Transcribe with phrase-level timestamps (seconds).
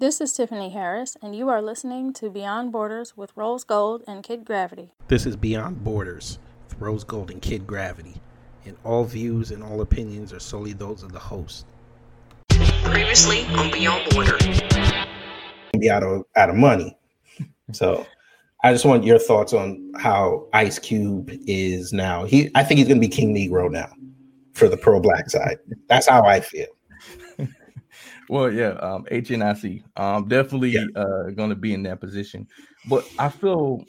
[0.00, 4.22] This is Tiffany Harris, and you are listening to Beyond Borders with Rose Gold and
[4.22, 4.92] Kid Gravity.
[5.08, 6.38] This is Beyond Borders
[6.68, 8.14] with Rose Gold and Kid Gravity,
[8.64, 11.66] and all views and all opinions are solely those of the host.
[12.84, 14.60] Previously on Beyond Borders.
[15.76, 16.96] Be out of out of money,
[17.72, 18.06] so
[18.62, 22.24] I just want your thoughts on how Ice Cube is now.
[22.24, 23.90] He, I think he's going to be King Negro now
[24.52, 25.58] for the pro black side.
[25.88, 26.68] That's how I feel.
[28.28, 30.84] Well, yeah, um, HNIC, um, definitely Yeah.
[30.94, 32.48] uh, going to be in that position.
[32.84, 33.84] But I feel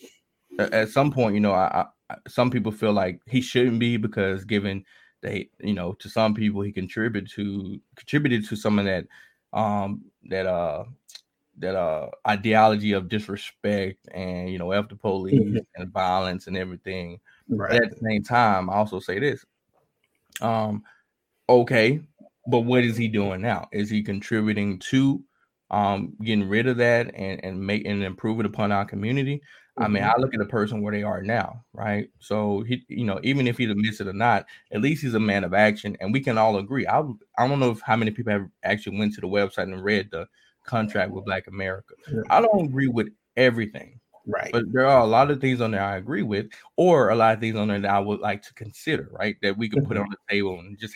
[0.60, 4.46] at some point, you know, I, I some people feel like he shouldn't be because
[4.46, 4.86] given
[5.22, 9.06] they, you know, to some people he contributed to contributed to some of that,
[9.54, 10.86] um, that uh,
[11.58, 15.66] that uh ideology of disrespect and you know, after police Mhm.
[15.76, 17.20] and violence and everything.
[17.50, 17.72] Right.
[17.72, 19.46] But at the same time, I also say this.
[20.42, 20.84] Um,
[21.50, 22.02] okay,
[22.50, 23.68] but what is he doing now?
[23.72, 25.24] Is he contributing to
[25.72, 29.42] um getting rid of that and and make and improving upon our community?
[29.78, 30.12] I mean, Mm-hmm.
[30.12, 32.10] I look at the person where they are now, right?
[32.20, 35.20] So he, you know, even if he admits it or not, at least he's a
[35.22, 36.86] man of action, and we can all agree.
[36.86, 37.00] I
[37.38, 40.10] I don't know if how many people have actually went to the website and read
[40.12, 40.28] the
[40.66, 41.94] contract with Black America.
[42.12, 42.24] Yeah.
[42.30, 44.52] I don't agree with everything, Right.
[44.52, 47.34] but there are a lot of things on there I agree with, or a lot
[47.36, 49.38] of things on there that I would like to consider, right?
[49.42, 50.02] That we could put Mhm.
[50.02, 50.96] on the table and just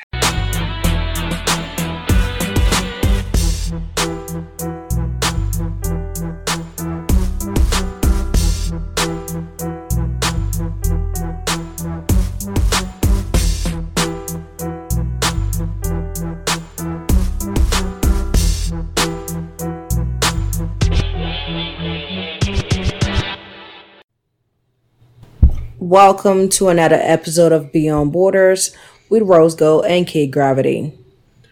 [25.80, 28.76] Welcome to another episode of Beyond Borders
[29.10, 30.94] with Rose Gold and Kid Gravity.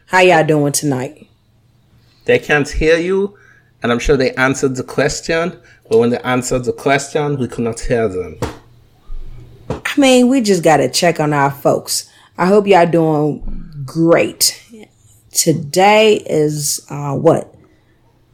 [0.05, 1.30] How y'all doing tonight?
[2.31, 3.37] They can't hear you,
[3.83, 5.59] and I'm sure they answered the question.
[5.89, 8.39] But when they answered the question, we could not hear them.
[9.69, 12.09] I mean, we just gotta check on our folks.
[12.37, 14.63] I hope y'all doing great.
[15.33, 17.53] Today is uh what?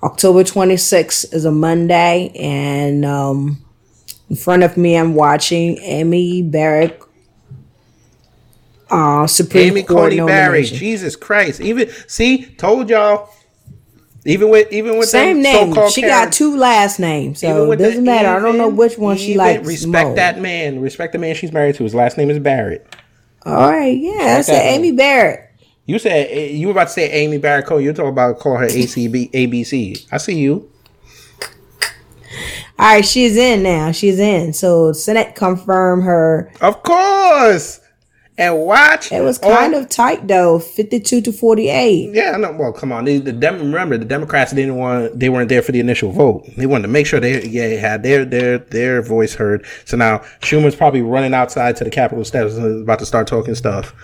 [0.04, 3.58] October 26th is a Monday, and um
[4.30, 7.02] in front of me I'm watching Amy Barrett
[8.92, 10.78] uh Supreme Amy Court Coney nomination.
[10.78, 11.62] Jesus Christ!
[11.62, 13.34] Even see, told y'all.
[14.28, 15.74] Even with even with Same name.
[15.90, 18.28] She Karens, got two last names, so it doesn't matter.
[18.28, 19.66] I don't know which one she even likes.
[19.66, 20.16] Respect more.
[20.16, 20.82] that man.
[20.82, 21.84] Respect the man she's married to.
[21.84, 22.94] His last name is Barrett.
[23.46, 25.50] All right, yeah, I said Amy Barrett.
[25.86, 27.80] You said eh, you were about to say Amy Barrett Cole.
[27.80, 30.06] You're talking about call her ACB ABC.
[30.12, 30.70] I see you.
[32.78, 33.94] All right, she's in now.
[33.94, 34.52] She's in.
[34.52, 36.52] So Senate confirmed her.
[36.60, 37.80] Of course.
[38.40, 39.12] And watch.
[39.12, 42.14] It was kind of tight though, fifty-two to forty-eight.
[42.14, 42.52] Yeah, no.
[42.52, 43.06] Well, come on.
[43.06, 45.20] The, the Dem- remember the Democrats didn't want.
[45.20, 46.46] They weren't there for the initial vote.
[46.56, 49.66] They wanted to make sure they yeah had their their their voice heard.
[49.86, 53.56] So now Schumer's probably running outside to the Capitol steps and about to start talking
[53.56, 53.96] stuff.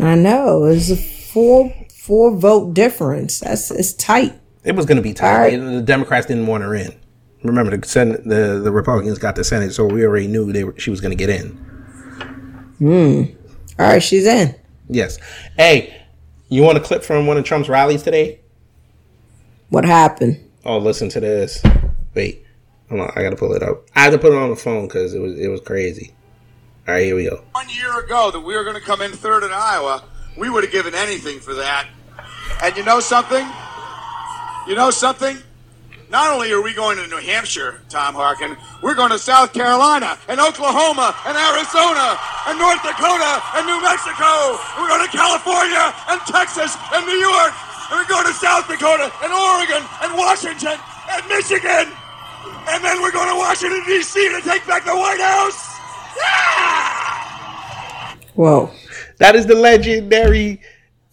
[0.00, 3.40] I know it's a four four vote difference.
[3.40, 4.32] That's it's tight.
[4.64, 5.38] It was going to be tight.
[5.38, 5.60] Right.
[5.60, 6.98] The Democrats didn't want her in.
[7.42, 10.74] Remember the Senate, the the Republicans got the Senate, so we already knew they were,
[10.78, 11.48] she was going to get in.
[12.78, 13.22] Hmm.
[13.80, 14.54] All right, she's in.
[14.90, 15.18] Yes.
[15.56, 16.02] Hey,
[16.50, 18.40] you want a clip from one of Trump's rallies today?
[19.70, 20.38] What happened?
[20.66, 21.62] Oh, listen to this.
[22.12, 22.44] Wait,
[22.90, 23.10] hold on.
[23.16, 23.86] I got to pull it up.
[23.96, 26.12] I had to put it on the phone because it was it was crazy.
[26.86, 27.42] All right, here we go.
[27.52, 30.04] one year ago that we were going to come in third in Iowa,
[30.36, 31.88] we would have given anything for that.
[32.62, 33.46] And you know something?
[34.68, 35.38] You know something?
[36.10, 40.18] Not only are we going to New Hampshire, Tom Harkin, we're going to South Carolina
[40.26, 42.18] and Oklahoma and Arizona
[42.50, 44.58] and North Dakota and New Mexico.
[44.74, 47.54] We're going to California and Texas and New York.
[47.90, 50.74] And we're going to South Dakota and Oregon and Washington
[51.14, 51.94] and Michigan.
[52.66, 54.18] And then we're going to Washington, D.C.
[54.34, 55.62] to take back the White House.
[56.18, 58.16] Yeah!
[58.34, 58.70] Whoa,
[59.18, 60.60] That is the legendary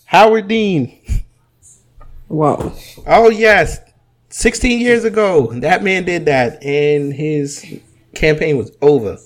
[0.06, 0.98] Howard Dean.
[2.30, 2.74] whoa.
[3.06, 3.80] Oh yes,
[4.30, 7.80] sixteen years ago, that man did that, and his
[8.16, 9.18] campaign was over.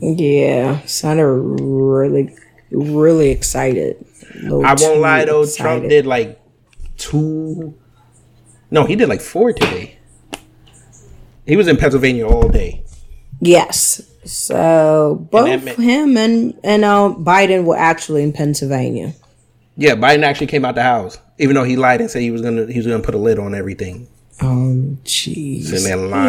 [0.00, 2.36] Yeah, sounded really,
[2.70, 4.04] really excited.
[4.34, 6.40] I won't lie though, Trump did like
[6.96, 7.74] two.
[8.70, 9.98] No, he did like four today.
[11.46, 12.84] He was in Pennsylvania all day.
[13.40, 14.02] Yes.
[14.24, 19.14] So both ma- him and and uh, Biden were actually in Pennsylvania.
[19.76, 22.42] Yeah, Biden actually came out the house, even though he lied and said he was
[22.42, 24.08] gonna he was gonna put a lid on everything.
[24.40, 25.68] Oh, jeez.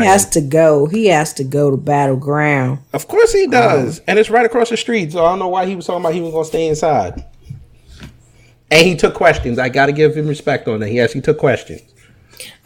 [0.02, 0.88] He has to go.
[0.88, 2.80] He has to go to battleground.
[2.94, 5.12] Of course he does, and it's right across the street.
[5.12, 7.24] So I don't know why he was talking about he was gonna stay inside.
[8.72, 9.58] And he took questions.
[9.58, 10.90] I got to give him respect on that.
[10.90, 11.82] He actually took questions.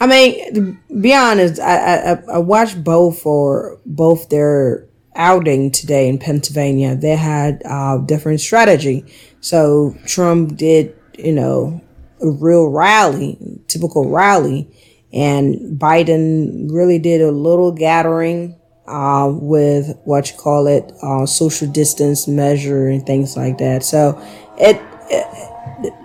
[0.01, 4.85] I mean, to be honest, I, I I- I watched both for both their
[5.15, 6.95] outing today in Pennsylvania.
[6.95, 9.05] They had uh, different strategy.
[9.41, 11.81] So Trump did, you know,
[12.23, 13.37] a real rally,
[13.67, 14.67] typical rally,
[15.11, 21.67] and Biden really did a little gathering uh, with what you call it, uh, social
[21.67, 23.83] distance measure and things like that.
[23.83, 24.19] So
[24.57, 24.81] it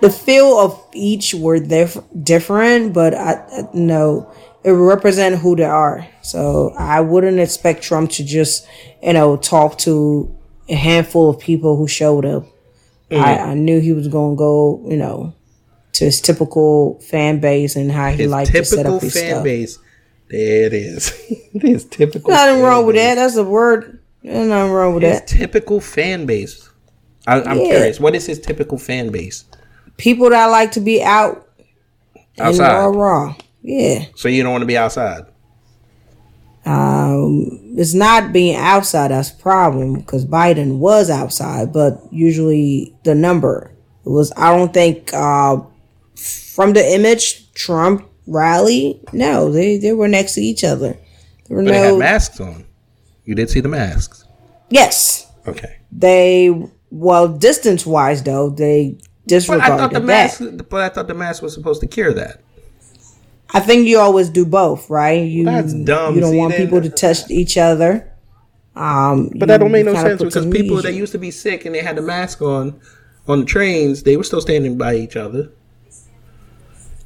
[0.01, 4.33] the feel of each were dif- different, but I, I no,
[4.65, 6.07] it represent who they are.
[6.23, 8.67] So I wouldn't expect Trump to just,
[9.03, 10.37] you know, talk to
[10.69, 12.45] a handful of people who showed up.
[13.11, 15.35] I, I knew he was going to go, you know,
[15.99, 19.31] to his typical fan base and how he His liked to set up his fan
[19.31, 19.45] stuff.
[19.45, 19.79] base.
[20.31, 21.09] There it is.
[21.55, 22.31] His typical.
[22.31, 23.15] Nothing wrong with that.
[23.15, 23.99] That's a word.
[24.23, 25.27] There's nothing wrong with His that.
[25.27, 26.69] typical fan base.
[27.27, 27.65] I, I'm Yeah.
[27.69, 27.99] curious.
[28.01, 29.45] What is his typical fan base?
[29.97, 31.49] People that like to be out
[32.39, 32.75] Outside.
[32.77, 33.35] raw raw.
[33.63, 34.05] Yeah.
[34.17, 35.25] So you don't want to be outside.
[36.67, 37.47] Um,
[37.79, 43.73] it's not being outside that's a problem because Biden was outside, but usually the number
[44.05, 44.33] was.
[44.37, 45.61] I don't think uh,
[46.19, 49.01] from the image Trump rally.
[49.13, 50.97] No, they they were next to each other.
[51.49, 52.65] There were But they had masks on.
[53.25, 54.25] You did see the masks.
[54.71, 55.77] Yes, Okay.
[55.93, 56.55] they.
[56.91, 60.07] Well, distance wise though, they disregarded But I thought the that.
[60.07, 60.43] mask.
[60.71, 62.41] But I thought the mask was supposed to cure that.
[63.53, 65.23] I think you always do both, right?
[65.27, 66.15] You That's dumb.
[66.15, 68.11] You don't See, want then- people to touch each other.
[68.77, 71.65] Um, But that don't make no sense because people ease- that used to be sick
[71.65, 72.75] and they had the mask on
[73.27, 75.51] on the trains, they were still standing by each other.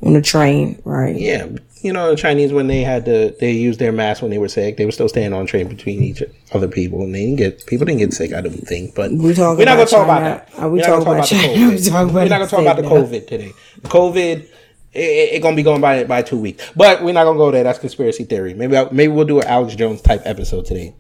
[0.03, 1.15] On the train, right?
[1.17, 1.49] Yeah,
[1.83, 4.49] you know, the Chinese when they had to, they used their mask when they were
[4.49, 4.77] sick.
[4.77, 6.23] They were still staying on train between each
[6.53, 8.33] other people, and they didn't get people didn't get sick.
[8.33, 10.49] I don't think, but We talking we're not gonna talk about that.
[10.59, 11.49] Are we We're not talking about the China?
[11.55, 11.71] COVID.
[11.71, 13.53] We talking about We're not gonna talk about the COVID today.
[13.83, 14.49] COVID,
[14.93, 17.51] it, it, it gonna be going by by two weeks, but we're not gonna go
[17.51, 17.65] there.
[17.65, 18.55] That's conspiracy theory.
[18.55, 20.95] Maybe I, maybe we'll do an Alex Jones type episode today.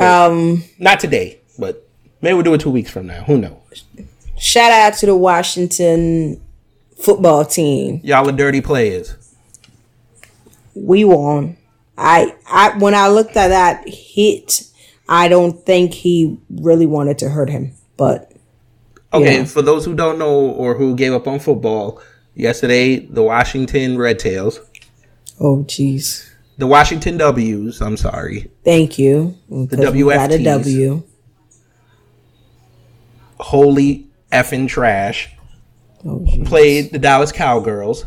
[0.00, 1.88] Um, Not today, but
[2.20, 3.22] maybe we'll do it two weeks from now.
[3.24, 3.84] Who knows?
[4.36, 6.43] shout out to the Washington
[6.96, 8.00] football team.
[8.04, 9.14] Y'all are dirty players.
[10.74, 11.56] We won.
[11.96, 14.62] I, I when I looked at that hit,
[15.08, 18.32] I don't think he really wanted to hurt him, but
[19.12, 19.44] Okay, Yeah.
[19.44, 22.00] for those who don't know or who gave up on football,
[22.34, 24.58] yesterday the Washington Red Tails,
[25.38, 29.36] oh jeez, the Washington W's, I'm sorry, thank you.
[29.48, 31.04] The We got a WFTs.
[33.38, 35.30] Holy effing trash,
[36.06, 38.04] Oh, played the Dallas Cowgirls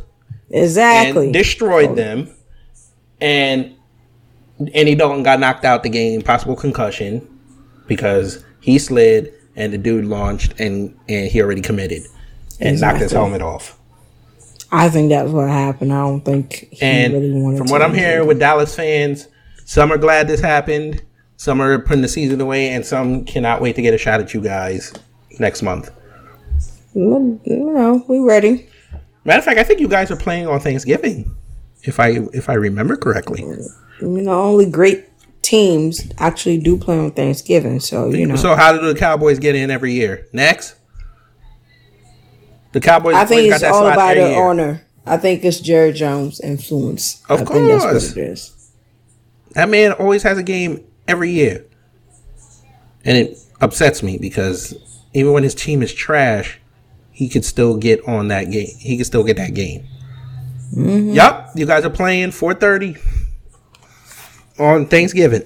[0.50, 1.26] Exactly.
[1.26, 2.30] and destroyed them,
[3.20, 3.74] and
[4.74, 7.28] Andy Dalton got knocked out the game, possible concussion,
[7.88, 12.04] because he slid and the dude launched and and he already committed
[12.60, 13.78] and knocked his helmet off.
[14.72, 15.94] I think that's what happened.
[15.94, 19.28] I don't think he And really wanted from what I'm hearing with Dallas fans,
[19.66, 21.02] some are glad this happened,
[21.38, 24.34] some are putting the season away, and some cannot wait to get a shot at
[24.34, 24.94] you guys
[25.40, 25.90] next month.
[26.98, 28.68] You know, we ready.
[29.24, 31.36] Matter of fact, I think you guys are playing on Thanksgiving,
[31.84, 33.42] if I if I remember correctly.
[33.42, 33.68] Mm,
[34.02, 35.06] you know, only great
[35.42, 37.80] teams actually do play on Thanksgiving.
[37.80, 40.28] So you know, So how do the Cowboys get in every year?
[40.34, 40.76] Next,
[42.72, 43.16] the Cowboys.
[43.16, 44.42] I think it's all about the year.
[44.44, 44.84] honor.
[45.06, 47.24] I think it's Jerry Jones' influence.
[47.30, 48.10] Of I think that's course.
[48.10, 48.72] what it is.
[49.52, 51.66] That man always has a game every year,
[53.06, 54.74] and it upsets me because
[55.14, 56.60] even when his team is trash,
[57.18, 58.68] he could still get on that game.
[58.78, 59.88] He could still get that game.
[60.72, 61.14] Mm-hmm.
[61.14, 63.00] Yup, you guys are playing 4:30
[64.60, 65.42] on Thanksgiving.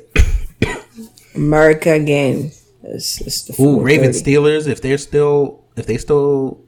[1.33, 2.51] America game.
[2.83, 4.25] It's, it's the Ooh, Ravens 4:30.
[4.25, 4.67] Steelers.
[4.67, 6.59] If they're still, if they still,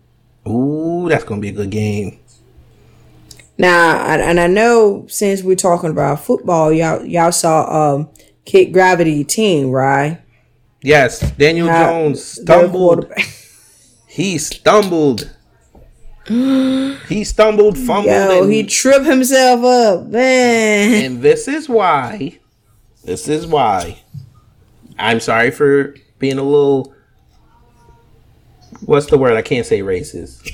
[0.47, 2.21] ooh, that's gonna be a good game.
[3.57, 8.09] Now, and, I know since we're talking about football, y'all y'all saw um
[8.45, 10.21] Kid Gravity team, right?
[10.81, 13.11] Yes, Daniel Jones stumbled.
[14.13, 15.35] He stumbled.
[16.27, 21.05] he stumbled, fumbled, Yo, and, he tripped himself up, man.
[21.05, 22.37] and this is why.
[23.03, 24.03] This is why.
[24.99, 26.93] I'm sorry for being a little.
[28.85, 29.33] What's the word?
[29.33, 30.47] I can't say racist.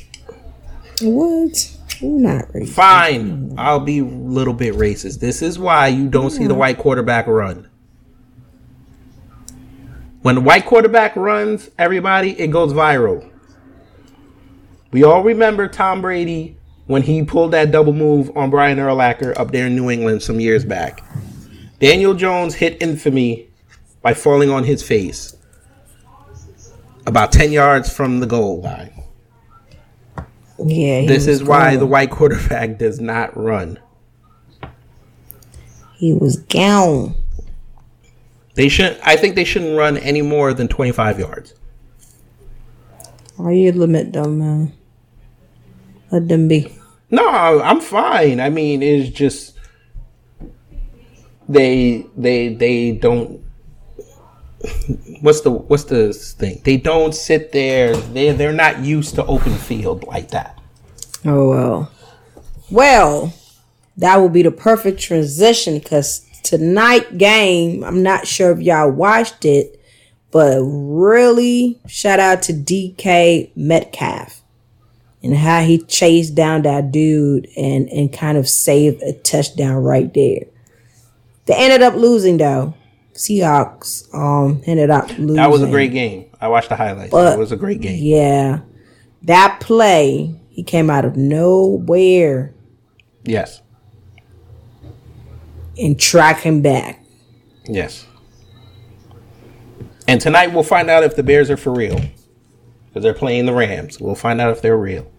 [1.01, 1.77] What?
[1.99, 2.69] You're not racist.
[2.69, 5.19] Fine, I'll be a little bit racist.
[5.19, 7.69] This is why you don't see the white quarterback run.
[10.21, 13.28] When the white quarterback runs, everybody, it goes viral.
[14.91, 19.51] We all remember Tom Brady when he pulled that double move on Brian Urlacher up
[19.51, 21.03] there in New England some years back.
[21.79, 23.47] Daniel Jones hit infamy
[24.01, 25.35] by falling on his face
[27.05, 28.91] about 10 yards from the goal line.
[30.57, 33.79] Yeah, This is why the white quarterback does not run.
[35.95, 37.15] he was gone.
[38.55, 41.53] They should I think they shouldn't run any more than 25 yards.
[43.37, 44.73] Why you limit them, man?
[46.11, 46.73] Let them be.
[47.11, 47.27] No,
[47.61, 48.39] I'm fine.
[48.39, 49.57] I mean, it's just
[51.47, 53.41] they they they don't
[55.21, 56.61] what's the what's the thing?
[56.63, 57.95] They don't sit there.
[57.95, 60.59] They they're not used to open field like that.
[61.25, 61.91] Oh well.
[62.71, 63.33] Well,
[63.97, 69.43] that will be the perfect transition because tonight game, I'm not sure if y'all watched
[69.43, 69.81] it,
[70.31, 74.41] but really shout out to DK Metcalf
[75.21, 80.13] and how he chased down that dude and and kind of saved a touchdown right
[80.13, 80.43] there.
[81.45, 82.73] They ended up losing though.
[83.13, 85.35] Seahawks um ended up losing.
[85.35, 86.25] That was a great game.
[86.39, 87.11] I watched the highlights.
[87.11, 87.97] But- it was a great game.
[88.01, 88.59] Yeah.
[89.23, 92.53] That play, he came out of nowhere
[93.25, 93.61] Yes.
[95.77, 97.03] and track him back.
[97.67, 98.05] Yes.
[100.07, 101.99] And tonight we'll find out if the Bears are for real.
[102.89, 103.99] Because they're playing the Rams.
[103.99, 105.09] We'll find out if they're real.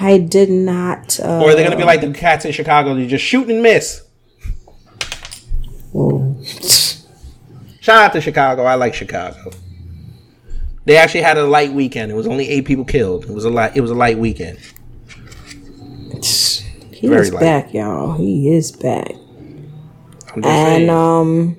[0.00, 1.18] I did not.
[1.20, 2.94] Uh, Or are they going to be like the cats in Chicago?
[2.94, 4.02] They just shoot and miss.
[5.92, 6.36] whoa.
[7.80, 8.64] Shout out to Chicago.
[8.64, 9.52] I like Chicago.
[10.86, 12.10] They actually had a light weekend.
[12.10, 13.24] It was only eight people killed.
[13.24, 13.76] It was a light.
[13.76, 14.58] It was a light weekend.
[16.92, 17.40] He Very is light.
[17.40, 18.16] back, y'all.
[18.16, 19.12] He is back.
[20.34, 20.90] I'm just And saying.
[20.90, 21.56] um,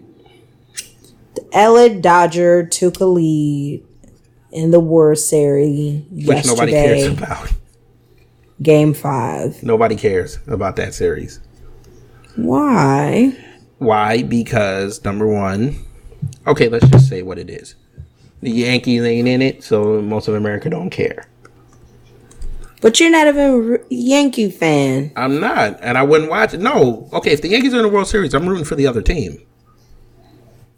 [1.35, 3.83] the LA Dodger took a lead
[4.57, 7.53] in the World Series which nobody cares yesterday, about.
[8.61, 9.61] Game Five.
[9.61, 11.39] Nobody cares about that series.
[12.35, 13.37] Why?
[13.77, 14.23] Why?
[14.23, 15.77] Because number one,
[16.47, 17.75] okay, let's just say what it is.
[18.41, 21.27] The Yankees ain't in it, so most of America don't care.
[22.81, 25.11] But you're not even a Yankee fan.
[25.15, 26.59] I'm not, and I wouldn't watch it.
[26.59, 29.01] No, okay, if the Yankees are in the World Series, I'm rooting for the other
[29.01, 29.41] team.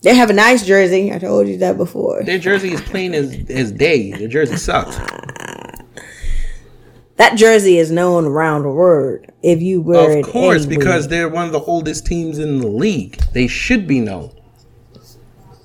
[0.02, 1.12] They have a nice jersey.
[1.12, 2.24] I told you that before.
[2.24, 4.12] Their jersey is plain as as day.
[4.12, 4.98] Their jersey sucks.
[7.18, 9.26] That jersey is known around the world.
[9.44, 12.68] If you wear it, Of course, because they're one of the oldest teams in the
[12.68, 13.18] league.
[13.34, 14.32] They should be known.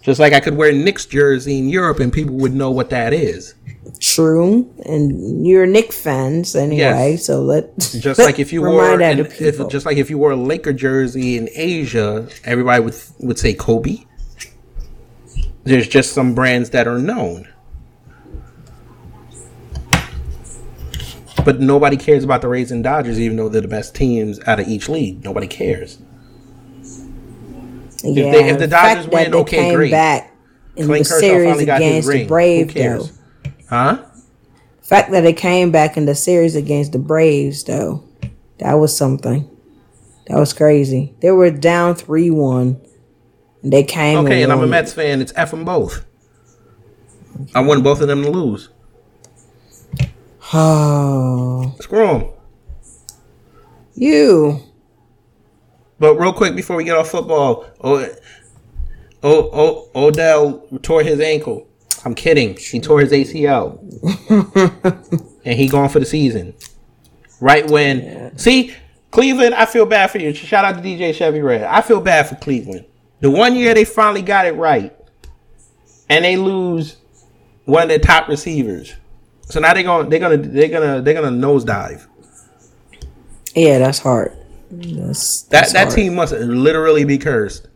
[0.03, 3.13] Just like I could wear Knicks jersey in Europe and people would know what that
[3.15, 3.55] is.
[4.01, 7.13] true, and you're a Knick fans anyway.
[7.13, 7.25] Yes.
[7.25, 10.37] So let Just like if you wore, an, if, just like if you wore a
[10.37, 13.99] Laker jersey in Asia, everybody would would say Kobe.
[15.65, 17.49] There's just some brands that are known,
[21.45, 24.61] but nobody cares about the Rays and Dodgers, even though they're the best teams out
[24.61, 25.25] of each league.
[25.25, 25.99] Nobody cares.
[28.03, 29.91] yeah, they- if the fact Dodgers that win, they okay, came great.
[29.91, 30.35] back
[30.77, 33.09] in Clayton the Kershaw series finally got his against the Braves, though.
[33.71, 33.99] Huh?
[34.83, 38.05] fact that they came back in the series against the Braves, though,
[38.59, 39.49] that was something.
[40.27, 41.15] That was crazy.
[41.21, 42.79] They were down three one,
[43.65, 44.19] they came.
[44.19, 44.67] Okay, and I'm a.
[44.67, 45.21] Mets fan.
[45.21, 46.05] It's F them both.
[47.55, 48.69] I want both of them to lose.
[50.53, 52.29] Oh, Screw them.
[53.95, 54.61] you.
[55.99, 58.07] But real quick before we get off football, oh,
[59.23, 61.67] oh, oh, Odell tore his ankle.
[62.05, 62.57] I'm kidding.
[62.57, 63.81] He tore his ACL,
[65.45, 66.55] and he gone for the season.
[67.41, 68.75] Right when see
[69.11, 70.35] Cleveland, I feel bad for you.
[70.35, 71.63] Shout out to DJ Chevy Red.
[71.63, 72.85] I feel bad for Cleveland.
[73.25, 74.95] The one year they finally got it right,
[76.11, 76.97] and they lose
[77.65, 78.93] one of their top receivers.
[79.49, 82.07] So now they're gonna they're gonna they're gonna they're gonna nosedive.
[83.55, 84.37] Yeah, that's hard.
[84.71, 85.95] That's, That that's that hard.
[85.95, 87.67] team must literally be cursed.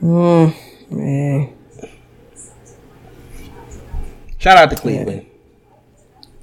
[0.00, 0.54] Mm,
[0.92, 1.56] man.
[4.38, 5.26] Shout out to Cleveland.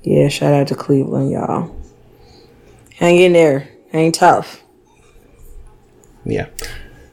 [0.03, 1.73] Yeah, shout out to Cleveland, y'all.
[2.95, 3.69] Hang in there.
[3.93, 4.61] Hang tough.
[6.25, 6.47] Yeah.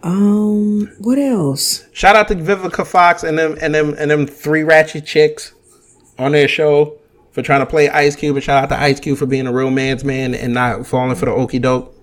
[0.02, 1.86] Um, what else?
[1.92, 5.52] Shout out to Vivica Fox and them and them and them three ratchet chicks
[6.18, 6.98] on their show
[7.32, 8.36] for trying to play Ice Cube.
[8.36, 11.16] And shout out to Ice Cube for being a real man's man and not falling
[11.16, 11.94] for the okey doke.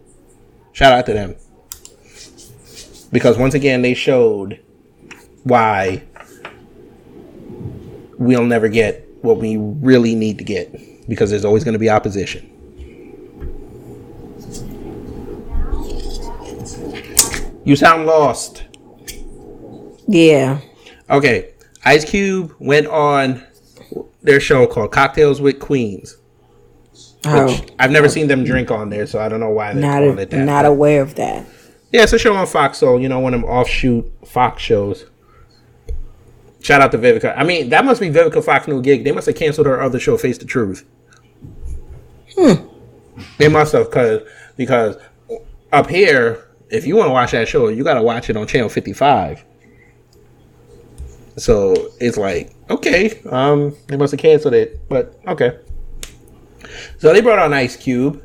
[0.74, 1.36] Shout out to them.
[3.12, 4.60] Because once again they showed
[5.44, 6.04] why
[8.18, 11.08] we'll never get what we really need to get.
[11.08, 12.52] Because there's always going to be opposition.
[17.66, 18.64] You sound lost.
[20.08, 20.62] Yeah.
[21.10, 21.54] Okay,
[21.84, 23.44] Ice Cube went on
[24.22, 26.18] their show called Cocktails with Queens.
[27.26, 30.00] Oh, I've never seen them drink on there, so I don't know why they're not
[30.00, 30.46] calling a, it that.
[30.46, 31.48] not aware of that.
[31.92, 33.00] Yeah, it's a show on Fox Soul.
[33.00, 35.06] You know, one of them offshoot Fox shows.
[36.62, 37.34] Shout out to Vivica.
[37.36, 39.04] I mean, that must be Vivica Fox new gig.
[39.04, 40.86] They must have canceled her other show, Face the Truth.
[42.38, 42.68] Hmm.
[43.38, 44.22] They must have, cause
[44.56, 44.98] because
[45.72, 48.48] up here, if you want to watch that show, you got to watch it on
[48.48, 49.44] channel fifty five.
[51.38, 55.60] So it's like, okay, um, they must have canceled it, but okay.
[56.98, 58.22] So they brought on Ice Cube.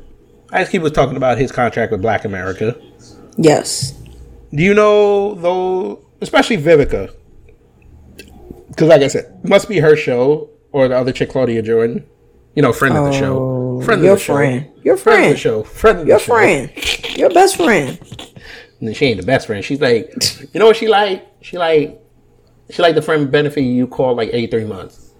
[0.51, 2.79] Ice Cube was talking about his contract with Black America.
[3.37, 3.91] Yes.
[4.53, 7.13] Do you know though, especially Vivica?
[8.69, 12.05] Because like I said, must be her show or the other chick, Claudia Jordan.
[12.55, 14.71] You know, friend of the show, Oh, friend of your the show, friend.
[14.83, 15.33] Your friend of friend.
[15.33, 16.33] the show, friend Your the show.
[16.33, 17.17] friend.
[17.17, 17.99] Your best friend.
[18.81, 19.63] And she ain't the best friend.
[19.63, 20.11] She's like,
[20.53, 21.25] you know what she like?
[21.41, 22.01] She like,
[22.69, 25.13] she like the friend benefit you call like every three months.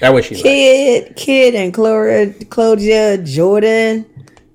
[0.00, 0.42] that what she like.
[0.44, 4.06] Kid, kid, and Claudia, Claudia Jordan.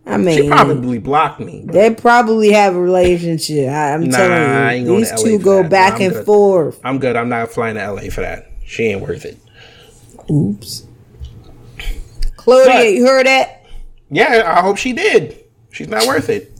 [0.05, 1.63] I mean, She probably blocked me.
[1.65, 3.69] but they probably have a relationship.
[3.69, 5.69] I, I'm Nah, telling you, these two go that.
[5.71, 6.25] back I'm and good.
[6.25, 6.79] forth.
[6.83, 7.15] I'm good.
[7.15, 8.51] I'm not flying to LA for that.
[8.65, 9.37] She ain't worth it.
[10.31, 10.85] Oops.
[12.37, 13.65] Claudia, But- you heard that?
[14.11, 15.37] Yeah, I hope she did.
[15.71, 16.58] She's not worth it.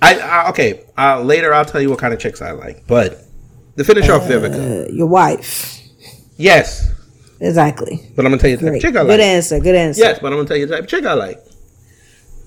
[0.00, 0.84] I, I okay.
[0.96, 2.86] Uh, later, I'll tell you what kind of chicks I like.
[2.86, 3.18] But
[3.76, 5.78] to finish off Vivica, Uh, your wife.
[6.36, 6.90] yes,
[7.40, 8.00] Exactly.
[8.16, 8.82] but I'm gonna tell you the type Great.
[8.82, 9.20] chick I Good like.
[9.20, 9.60] answer.
[9.60, 10.00] Good answer.
[10.00, 11.38] Yes, but I'm gonna tell you the type of chick I like.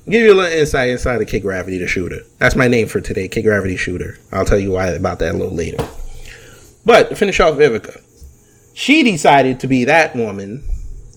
[0.10, 2.20] Give you a little insight inside of Kid Gravity, the shooter.
[2.40, 4.18] That's my name for today, Kid Gravity Shooter.
[4.32, 5.78] I'll tell you why about that a little later.
[6.86, 8.02] But to finish off Vivica,
[8.74, 10.64] she decided to be that woman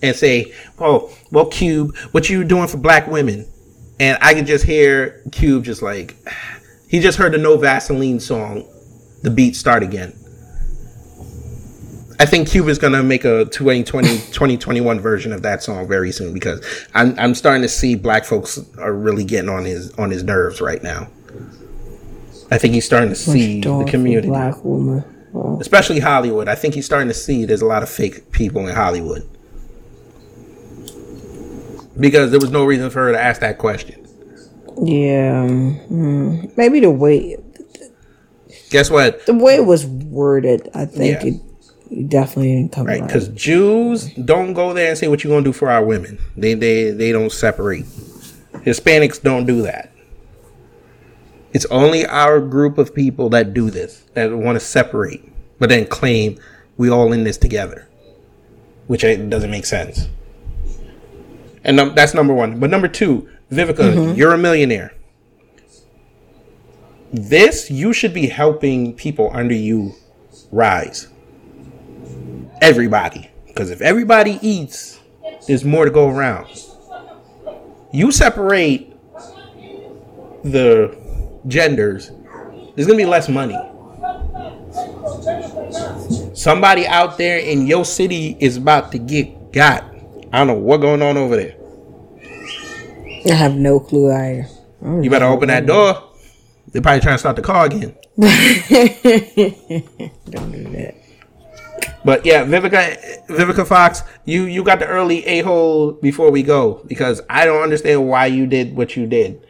[0.02, 3.46] and say, "Oh, well, Cube, what you doing for black women?"
[4.00, 6.16] And I could just hear Cube just like
[6.88, 8.66] he just heard the No Vaseline song,
[9.22, 10.14] the beat start again.
[12.20, 16.32] I think Cube is gonna make a 2020 2021 version of that song very soon
[16.32, 20.22] because I'm I'm starting to see black folks are really getting on his on his
[20.22, 21.08] nerves right now.
[22.50, 25.02] I think he's starting to see the community, Black woman.
[25.60, 26.46] Especially Hollywood.
[26.46, 29.28] I think he's starting to see there's a lot of fake people in Hollywood
[31.98, 34.06] because there was no reason for her to ask that question.
[34.82, 35.46] yeah.
[35.48, 36.46] hmm.
[36.56, 37.36] Maybe the way
[38.70, 39.24] Guess what?
[39.26, 41.28] the way it was worded, I think Yeah.
[41.28, 41.40] it,
[41.90, 43.06] it definitely didn't come Right, right.
[43.06, 46.18] because Jews don't go there and say what you're gonna do for our women.
[46.36, 47.84] They they they don't separate.
[48.64, 49.90] Hispanics don't do that.
[51.52, 55.22] It's only our group of people that do this that want to separate,
[55.60, 56.36] but then claim
[56.76, 57.86] we all in this together,
[58.88, 60.08] which doesn't make sense.
[61.64, 62.60] And num- that's number one.
[62.60, 64.14] But number two, Vivica, mm-hmm.
[64.14, 64.94] you're a millionaire.
[67.12, 69.94] This you should be helping people under you
[70.52, 71.08] rise
[72.64, 73.30] everybody.
[73.46, 75.00] Because if everybody eats,
[75.46, 76.46] there's more to go around.
[77.92, 78.92] You separate
[80.42, 80.96] the
[81.46, 82.10] genders,
[82.74, 83.56] there's gonna be less money.
[86.34, 89.93] Somebody out there in your city is about to get got.
[90.34, 91.54] I don't know what going on over there.
[93.30, 94.48] I have no clue either.
[94.82, 96.10] You better open that door.
[96.72, 97.94] They're probably trying to start the car again.
[98.18, 98.26] Don't
[100.50, 100.96] do that.
[102.04, 106.82] But yeah, Vivica Vivica Fox, you you got the early a hole before we go
[106.88, 109.46] because I don't understand why you did what you did,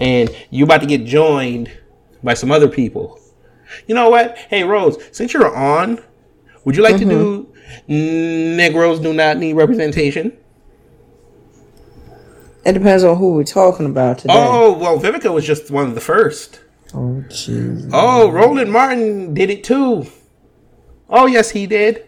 [0.00, 1.76] and you about to get joined
[2.22, 3.18] by some other people.
[3.88, 4.38] You know what?
[4.38, 6.00] Hey Rose, since you're on,
[6.64, 7.55] would you like to do mm-hmm.
[7.88, 10.36] Negroes do not need representation?
[12.64, 14.34] It depends on who we're talking about today.
[14.36, 16.60] Oh well, Vivica was just one of the first.
[16.94, 17.88] Oh, jeez.
[17.92, 20.06] Oh, Roland Martin did it too.
[21.08, 22.06] Oh yes, he did.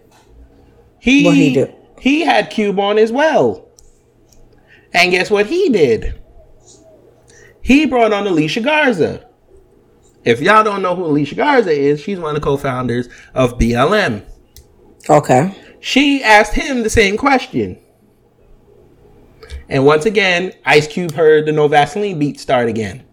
[0.98, 1.72] He What he do?
[2.00, 3.68] he had Cube on as well.
[4.92, 6.20] And guess what he did?
[7.60, 9.28] He brought on Alicia Garza.
[10.24, 14.24] If y'all don't know who Alicia Garza is, she's one of the co-founders of BLM.
[15.08, 15.54] Okay.
[15.80, 17.78] She asked him the same question.
[19.68, 23.04] And once again, Ice Cube heard the No Vaseline beat start again.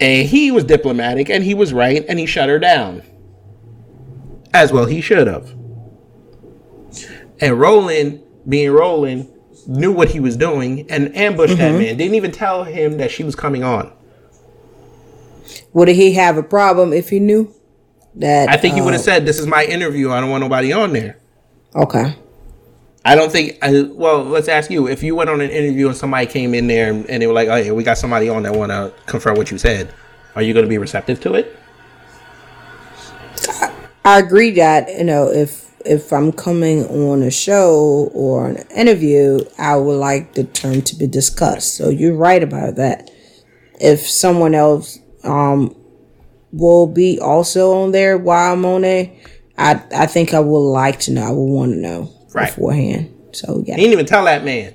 [0.00, 3.02] And he was diplomatic and he was right and he shut her down.
[4.54, 5.54] As well he should have.
[7.40, 9.28] And Roland, being Roland,
[9.66, 11.78] knew what he was doing and ambushed that mm-hmm.
[11.78, 11.96] man.
[11.96, 13.92] Didn't even tell him that she was coming on.
[15.72, 17.54] Would he have a problem if he knew
[18.16, 18.48] that?
[18.48, 20.10] I think he would uh, have said, This is my interview.
[20.10, 21.18] I don't want nobody on there.
[21.74, 22.16] Okay.
[23.04, 23.58] I don't think.
[23.62, 26.66] I, well, let's ask you: if you went on an interview and somebody came in
[26.66, 28.92] there and, and they were like, "Oh, yeah, we got somebody on that want to
[29.06, 29.92] confirm what you said,"
[30.34, 31.56] are you going to be receptive to it?
[34.04, 39.40] I agree that you know if if I'm coming on a show or an interview,
[39.58, 41.76] I would like the term to be discussed.
[41.76, 43.10] So you're right about that.
[43.80, 45.74] If someone else um
[46.52, 49.10] will be also on there while I'm on there,
[49.56, 51.22] I I think I would like to know.
[51.26, 52.46] I would want to know Right.
[52.54, 53.14] beforehand.
[53.32, 54.74] So yeah, He didn't even tell that man.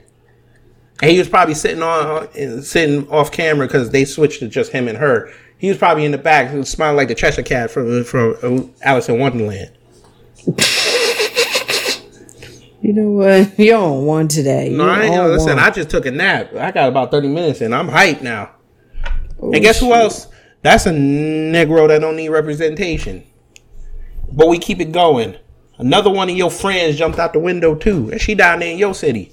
[1.01, 4.71] And he was probably sitting on uh, sitting off camera because they switched to just
[4.71, 5.31] him and her.
[5.57, 9.09] He was probably in the back, smiling like the Cheshire Cat from from uh, Alice
[9.09, 9.71] in Wonderland.
[12.81, 13.57] you know what?
[13.59, 14.69] You're on one today.
[14.69, 15.49] No, You're I ain't, listen.
[15.55, 15.59] one.
[15.59, 16.53] I just took a nap.
[16.55, 18.51] I got about thirty minutes, and I'm hyped now.
[19.41, 20.27] and guess who else?
[20.63, 23.23] That's a Negro that don't need representation.
[24.32, 25.38] But we keep it going.
[25.78, 28.78] Another one of your friends jumped out the window too, and she down there in
[28.78, 29.32] your city.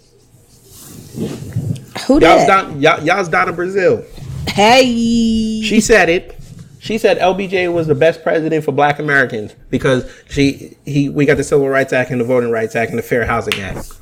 [2.07, 2.27] Who did?
[2.27, 4.05] Y'all's down, y'all, y'all's down in Brazil.
[4.49, 6.37] Hey, She said it.
[6.79, 11.37] She said LBJ was the best president for Black Americans because she he we got
[11.37, 13.93] the Civil Rights Act and the Voting Rights Act and the Fair Housing Act.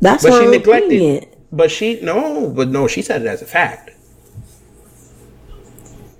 [0.00, 1.02] that's But her she neglected.
[1.02, 1.24] opinion.
[1.52, 3.89] But she no, but no, she said it as a fact.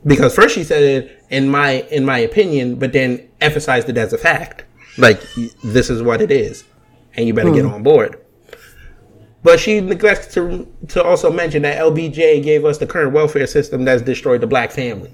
[0.06, 4.12] Because first she said it in my in my opinion, but then emphasized it as
[4.12, 4.64] a fact.
[4.98, 5.20] Like
[5.62, 6.64] this is what it is,
[7.14, 7.72] and you better get hmm.
[7.72, 8.24] on board.
[9.42, 13.84] But she neglects to to also mention that LBJ gave us the current welfare system
[13.84, 15.12] that's destroyed the black family,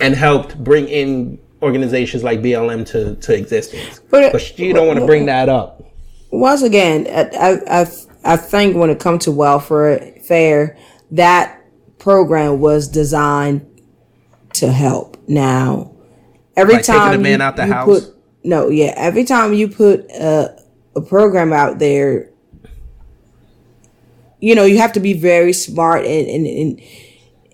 [0.00, 4.00] and helped bring in organizations like BLM to, to existence.
[4.10, 5.80] But- But, she don't want to bring that up.
[6.30, 7.86] once again, I, I, I,
[8.24, 10.76] I think when it comes to welfare fair,
[11.12, 11.61] that
[12.02, 13.64] program was designed
[14.54, 15.16] to help.
[15.28, 15.92] Now,
[16.56, 17.86] every Like taking time the man you, out the house?
[17.86, 20.60] put no, yeah, every time you put a,
[20.96, 22.30] a program out there,
[24.40, 26.78] you know, you have to be very smart and in in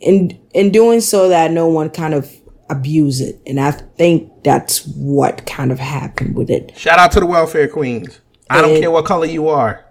[0.01, 2.33] in in doing so that no one kind of
[2.71, 3.39] abuse it.
[3.47, 6.73] And I think that's what kind of happened with it.
[6.79, 8.21] Shout out to the welfare queens.
[8.49, 9.85] I don't care what color you are.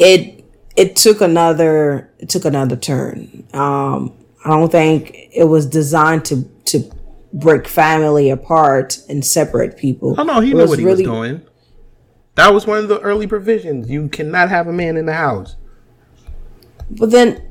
[0.00, 0.39] it
[0.80, 3.44] it took another it took another turn.
[3.52, 4.12] Um,
[4.44, 6.90] I don't think it was designed to to
[7.32, 10.14] break family apart and separate people.
[10.18, 11.42] Oh no, he knew what he really- was doing.
[12.36, 13.90] That was one of the early provisions.
[13.90, 15.56] You cannot have a man in the house.
[16.90, 17.42] But then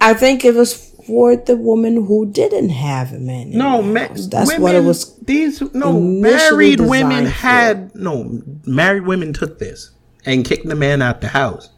[0.00, 0.72] I think it was
[1.06, 3.52] for the woman who didn't have a man.
[3.52, 5.16] in No, ma- that's women, what it was.
[5.18, 7.32] These no married women designed for.
[7.32, 9.90] had no married women took this
[10.24, 11.70] and kicked the man out the house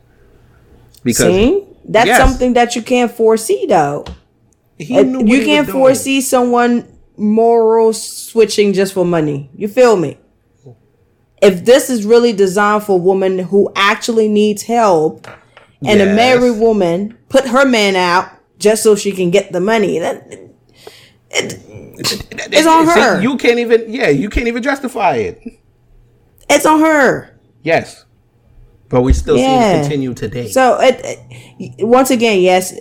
[1.05, 2.19] because See, that's Yes.
[2.19, 4.05] something that you can't foresee, though.
[4.79, 5.83] he knew you can't was doing.
[5.85, 9.51] foresee someone moral switching just for money.
[9.57, 10.19] You feel me?
[11.41, 15.27] If this is really designed for a woman who actually needs help,
[15.85, 19.99] and a married woman put her man out just so she can get the money,
[20.01, 20.27] that
[21.31, 23.21] it's on See, her.
[23.23, 25.41] You can't even yeah, you can't even justify it.
[26.51, 27.39] it's on her.
[27.63, 28.05] Yes,
[28.89, 29.77] but we still see Yeah.
[29.77, 30.49] it continue today.
[30.51, 31.01] So it,
[31.59, 32.73] it- once again, yes,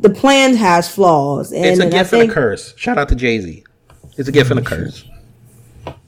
[0.00, 2.74] the plan has flaws, and, it's a and gift think and a curse.
[2.76, 3.64] Shout out to Jay Z.
[4.16, 5.04] It's a gift and a curse.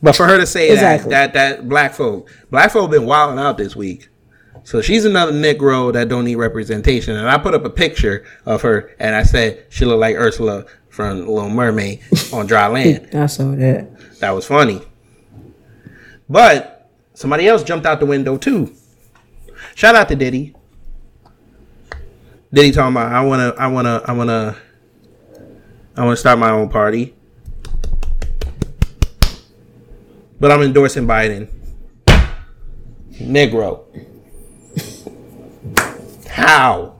[0.02, 1.10] But for her to say Exactly.
[1.10, 4.08] that, that that black folk, black folk been wilding out this week.
[4.62, 7.16] So she's another Negro that don't need representation.
[7.16, 10.64] And I put up a picture of her, and I said she looked like Ursula
[10.88, 12.00] from Little Mermaid
[12.32, 13.08] on dry land.
[13.14, 14.18] I saw that.
[14.20, 14.80] That was funny.
[16.28, 18.74] But somebody else jumped out the window too.
[19.74, 20.54] Shout out to Diddy.
[22.52, 24.56] Diddy talking about I wanna I wanna I wanna
[25.96, 27.14] I wanna start my own party.
[30.38, 31.48] But I'm endorsing Biden.
[33.14, 33.84] Negro.
[36.28, 36.94] How?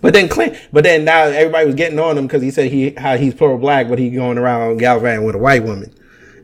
[0.00, 2.90] But then Clint, but then now everybody was getting on him because he said he
[2.96, 5.94] how he's pro black, but he going around gallivanting with a white woman.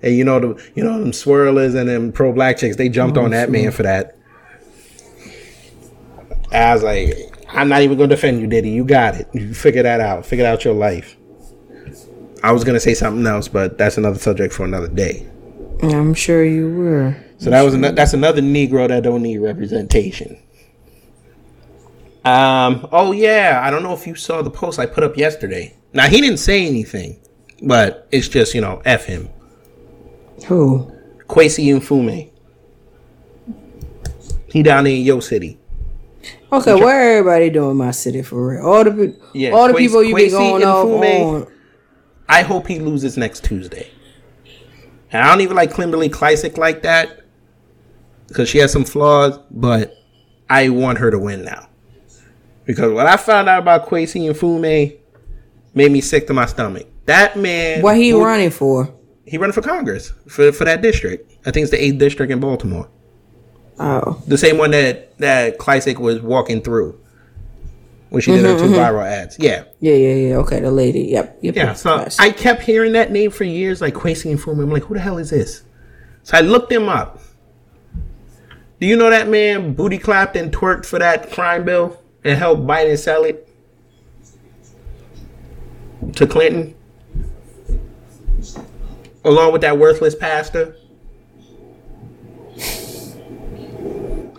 [0.03, 3.17] And you know the you know them swirlers and them pro black chicks, they jumped
[3.17, 4.17] on that man for that.
[6.53, 7.15] I was like,
[7.51, 8.71] I'm not even gonna defend you, Diddy.
[8.71, 9.29] You got it.
[9.33, 10.25] You figure that out.
[10.25, 11.17] Figure out your life.
[12.43, 15.27] I was gonna say something else, but that's another subject for another day.
[15.83, 17.17] I'm sure you were.
[17.39, 20.39] So that was ano- that's another Negro that don't need representation.
[22.25, 22.87] Um.
[22.93, 25.75] Oh yeah, I don't know if you saw the post I put up yesterday.
[25.93, 27.19] Now he didn't say anything,
[27.63, 29.29] but it's just you know f him.
[30.47, 30.91] Who?
[31.29, 32.31] Kweisi Mfume.
[34.47, 35.59] He down there in your City.
[36.51, 38.67] Okay, what everybody doing my city for real?
[38.67, 41.05] All the Yeah, all the people you be going and off Fume.
[41.05, 41.47] on.
[42.29, 43.89] I hope he loses next Tuesday.
[45.13, 47.21] And I don't even like Kimberly Klacik like that
[48.29, 49.95] because she has some flaws, but
[50.49, 51.69] I want her to win now.
[52.65, 54.99] Because what I found out about Kweisi Fume
[55.75, 56.87] made me sick to my stomach.
[57.07, 57.83] That man.
[57.83, 58.95] What he would- running for?
[59.29, 61.31] He running for Congress for, for that district.
[61.47, 62.89] I think it's the 8th district in Baltimore.
[63.79, 66.99] Oh, The same one that, that Klacik was walking through
[68.11, 68.75] when she did her mm-hmm, 2 mm-hmm.
[68.75, 69.39] viral ads.
[69.39, 69.65] Yeah.
[69.81, 70.37] yeah, yeah, yeah.
[70.37, 71.03] Okay, the lady.
[71.03, 71.55] Yep, yep.
[71.55, 72.09] Yeah, so.
[72.19, 74.61] I kept hearing that name for years, like Kweisi and Fume.
[74.61, 75.63] I'm like, who the hell is this?
[76.23, 77.21] So I looked him up.
[78.81, 82.63] Do you know that man booty clapped and twerked for that crime bill and helped
[82.63, 83.49] Biden sell it
[86.15, 86.75] to Clinton?
[89.29, 90.75] Along with that worthless pastor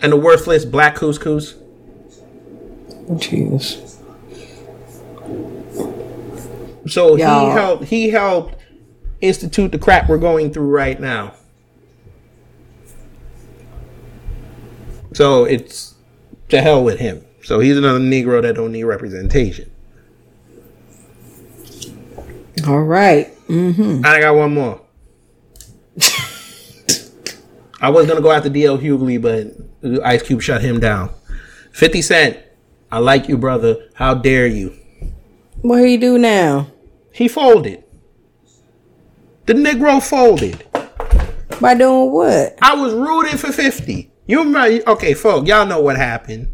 [0.02, 1.54] and the worthless black couscous.
[3.10, 3.86] Jeez.
[6.88, 7.52] So he Y'all.
[7.52, 7.84] helped.
[7.84, 8.56] He helped
[9.20, 11.34] institute the crap we're going through right now.
[15.14, 15.94] So it's
[16.48, 17.24] to hell with him.
[17.44, 19.70] So he's another Negro that don't need representation.
[22.66, 23.32] All right.
[23.50, 23.80] Mm-hmm.
[23.80, 24.80] And I got one more.
[27.80, 31.10] I was gonna go after DL Hughley, but Ice Cube shut him down.
[31.72, 32.38] Fifty Cent,
[32.92, 33.88] I like you, brother.
[33.94, 34.76] How dare you?
[35.62, 36.68] What he do now?
[37.12, 37.84] He folded.
[39.46, 40.64] The Negro folded.
[41.60, 42.58] By doing what?
[42.62, 44.10] I was rooting for 50.
[44.26, 44.90] You remember?
[44.92, 46.48] Okay, folk, y'all know what happened.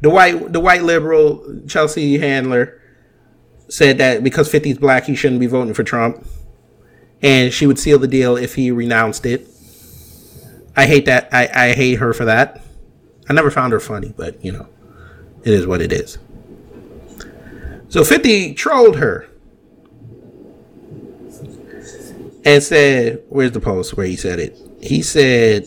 [0.00, 2.80] The white, the white liberal Chelsea Handler
[3.68, 6.26] said that because 50's black, he shouldn't be voting for Trump,
[7.22, 9.48] and she would seal the deal if he renounced it.
[10.76, 11.28] I hate that.
[11.32, 12.62] I, I hate her for that.
[13.28, 14.68] I never found her funny, but you know,
[15.42, 16.18] it is what it is.
[17.88, 19.28] So 50 trolled her
[22.44, 24.58] and said, Where's the post where he said it?
[24.80, 25.66] He said,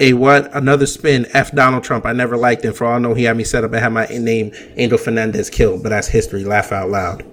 [0.00, 0.54] A what?
[0.54, 1.26] Another spin.
[1.32, 2.04] F Donald Trump.
[2.04, 2.72] I never liked him.
[2.72, 5.50] For all I know, he had me set up and had my name Angel Fernandez
[5.50, 6.44] killed, but that's history.
[6.44, 7.24] Laugh out loud.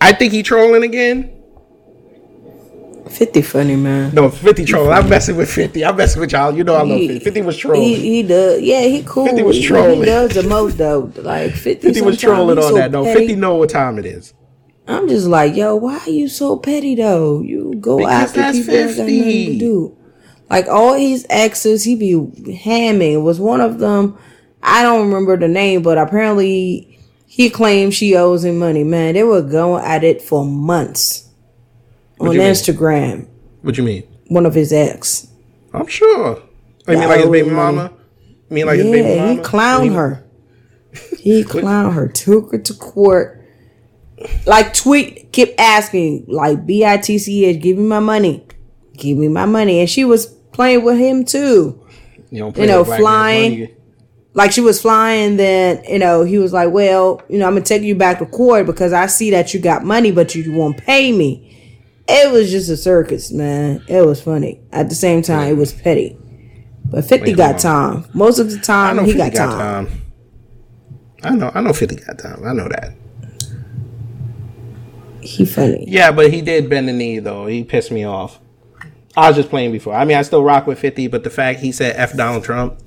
[0.00, 1.36] I think he trolling again.
[3.10, 4.14] 50 funny, man.
[4.14, 4.92] No, 50 trolling.
[4.92, 5.84] I'm messing with 50.
[5.84, 6.56] I'm messing with y'all.
[6.56, 7.18] You know I love 50.
[7.18, 7.82] 50 was trolling.
[7.82, 8.62] He, he does.
[8.62, 9.26] Yeah, he cool.
[9.26, 9.98] 50 was trolling.
[9.98, 11.12] He does the most though.
[11.16, 12.92] Like 50, 50 was trolling on so that.
[12.92, 13.26] No, petty.
[13.26, 14.32] 50 know what time it is.
[14.90, 17.40] I'm just like, yo, why are you so petty though?
[17.40, 19.96] You go Because after people that got nothing to do.
[20.48, 23.22] Like all his exes, he be hamming.
[23.22, 24.18] Was one of them?
[24.62, 28.82] I don't remember the name, but apparently he claimed she owes him money.
[28.82, 31.28] Man, they were going at it for months
[32.18, 32.50] on you mean?
[32.50, 33.28] Instagram.
[33.62, 34.02] What you mean?
[34.26, 35.28] One of his ex.
[35.72, 36.42] I'm sure.
[36.88, 37.92] I mean, like his baby mama?
[38.48, 39.34] You mean like his baby yeah, mama?
[39.34, 40.24] he clowned He- her.
[41.20, 43.39] He clowned her, took her to court.
[44.46, 48.46] Like tweet kept asking, like B I T C H, give me my money,
[48.94, 51.86] give me my money, and she was playing with him too.
[52.30, 53.76] You, You know, with black man's flying.
[54.32, 57.64] Like she was flying, then you know he was like, well, you know, I'm gonna
[57.64, 60.76] take you back to court because I see that you got money, but you won't
[60.76, 61.46] pay me.
[62.08, 63.82] It was just a circus, man.
[63.88, 64.60] It was funny.
[64.72, 66.16] At the same time, it was petty.
[66.84, 68.04] But Fifty Wait, got time.
[68.14, 69.88] Most of the time, he 50 got, time.
[71.22, 72.44] I know, I know 50 got time.
[72.44, 72.94] I know that.
[75.22, 75.84] He funny.
[75.88, 77.46] Yeah, but he did bend the knee, though.
[77.46, 78.40] He pissed me off.
[79.16, 79.94] I was just playing before.
[79.94, 82.78] I mean, I still rock with 50, but the fact he said F Donald Trump,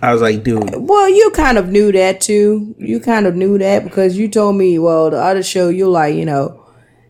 [0.00, 2.74] I was like, dude, Well, you kind of knew that too.
[2.78, 6.14] You kind of knew that because you told me, well, the other show, you like,
[6.14, 6.64] you know,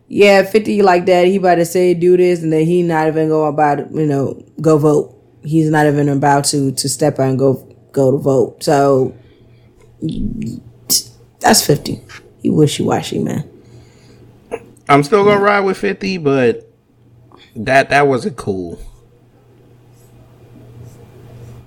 [0.07, 1.27] yeah, 50 like that.
[1.27, 4.43] He about to say do this and then he not even go about, you know,
[4.59, 5.15] go vote.
[5.43, 8.63] He's not even about to to step out and go go to vote.
[8.63, 9.15] So
[11.39, 12.01] that's 50.
[12.41, 13.49] He wishy washy, man.
[14.87, 16.71] I'm still gonna ride with 50, but
[17.55, 18.79] that that wasn't cool.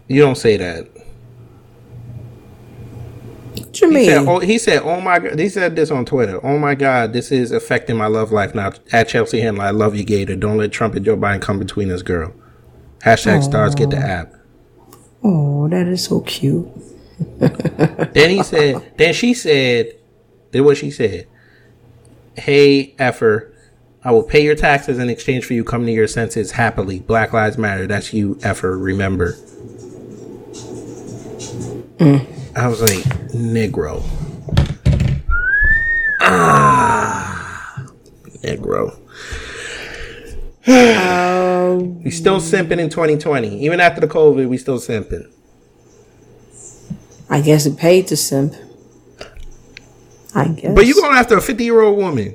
[0.08, 0.88] You don't say that.
[3.56, 4.06] What you He mean?
[4.06, 6.44] said, oh, he said, oh my god, he said this on Twitter.
[6.44, 8.72] Oh my god, this is affecting my love life now.
[8.92, 10.36] At Chelsea Handler, I love you, Gator.
[10.36, 12.32] Don't let Trump and Joe Biden come between us, girl.
[13.00, 14.32] Hashtag Starz get the app.
[15.24, 16.68] oh, that is so cute.
[18.14, 19.94] Then he said, then she said,
[20.52, 21.26] then what she said,
[22.36, 23.52] hey, effer,
[24.04, 27.00] I will pay your taxes in exchange for you coming to your senses happily.
[27.00, 27.86] Black Lives Matter.
[27.86, 28.76] That's you, effer.
[28.76, 29.36] Remember.
[32.00, 34.02] I was like, Negro.
[36.20, 37.86] Ah,
[38.42, 38.98] Negro.
[42.04, 43.64] we still simping in 2020.
[43.64, 45.32] Even after the COVID, we still simping.
[47.30, 48.54] I guess it paid to simp.
[50.34, 50.74] I guess.
[50.74, 52.34] But you going after a 50 year old woman.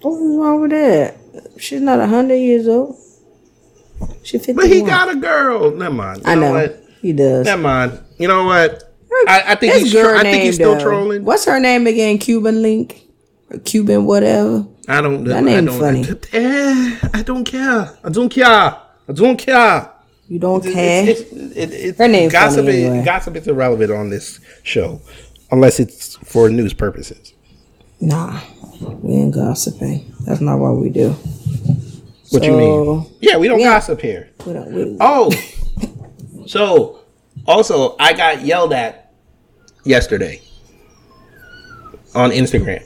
[0.00, 1.16] What's wrong with that?
[1.58, 2.96] She's not hundred years old.
[4.22, 4.52] She fifty.
[4.52, 5.70] But he got a girl.
[5.70, 6.18] Never mind.
[6.18, 6.52] You I know.
[6.52, 6.82] what?
[7.00, 7.46] He does.
[7.46, 8.00] Never mind.
[8.18, 8.82] You know what?
[9.26, 9.92] I, I think he's.
[9.92, 10.82] Tro- girl I think he's still though.
[10.82, 11.24] trolling.
[11.24, 12.18] What's her name again?
[12.18, 13.02] Cuban Link,
[13.50, 14.66] or Cuban whatever.
[14.88, 15.24] I don't.
[15.24, 15.30] Know.
[15.30, 16.20] That I name's don't, funny.
[16.32, 17.98] Eh, I don't care.
[18.04, 18.46] I don't care.
[19.08, 19.90] I don't care.
[20.28, 21.08] You don't care.
[21.08, 22.64] It's, it, it's, Her name's gossip.
[22.64, 23.04] funny is, anyway.
[23.04, 25.00] Gossip is irrelevant on this show,
[25.50, 27.32] unless it's for news purposes.
[27.98, 28.42] Nah,
[29.00, 30.12] we ain't gossiping.
[30.26, 31.12] That's not what we do.
[32.28, 33.06] What you mean?
[33.20, 33.70] Yeah, we don't Yeah.
[33.72, 34.28] gossip here.
[34.44, 35.30] We don't, we, Oh,
[36.46, 36.98] so
[37.46, 39.14] also I got yelled at
[39.84, 40.42] yesterday
[42.14, 42.84] on Instagram.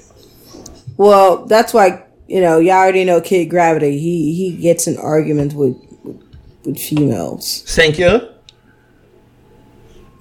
[0.97, 3.99] Well, that's why you know y'all already know Kid Gravity.
[3.99, 6.23] He he gets in arguments with with,
[6.65, 7.65] with females.
[7.67, 8.29] Thank you.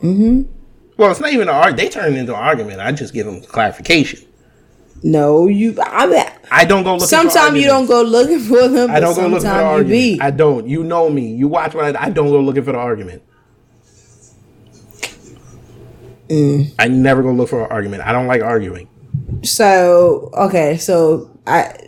[0.01, 0.41] Mm-hmm.
[0.99, 1.77] Well, it's not even an argument.
[1.77, 2.81] They turn it into an argument.
[2.81, 4.19] I just give them clarification.
[5.01, 5.77] No, you.
[5.81, 7.05] I mean, I don't go looking.
[7.05, 8.91] for sometimes you don't go looking for them.
[8.91, 10.21] I don't go looking for the argument.
[10.21, 10.67] I don't.
[10.67, 11.33] You know me.
[11.33, 12.07] You watch what I.
[12.07, 13.23] I don't go looking for the argument.
[16.27, 16.73] Mm.
[16.77, 18.03] I never go look for an argument.
[18.03, 18.89] I don't like arguing.
[19.45, 21.79] So okay, so I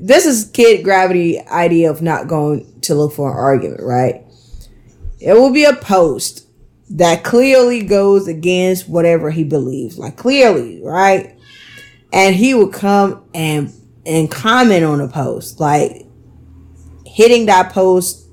[0.00, 4.24] this is Kid Gravity idea of not going to look for an argument, right?
[5.20, 6.49] It will be a post
[6.90, 11.36] that clearly goes against whatever he believes, like clearly, right?
[12.12, 13.72] And he would come and
[14.04, 16.06] and comment on the post, like
[17.06, 18.26] hitting that post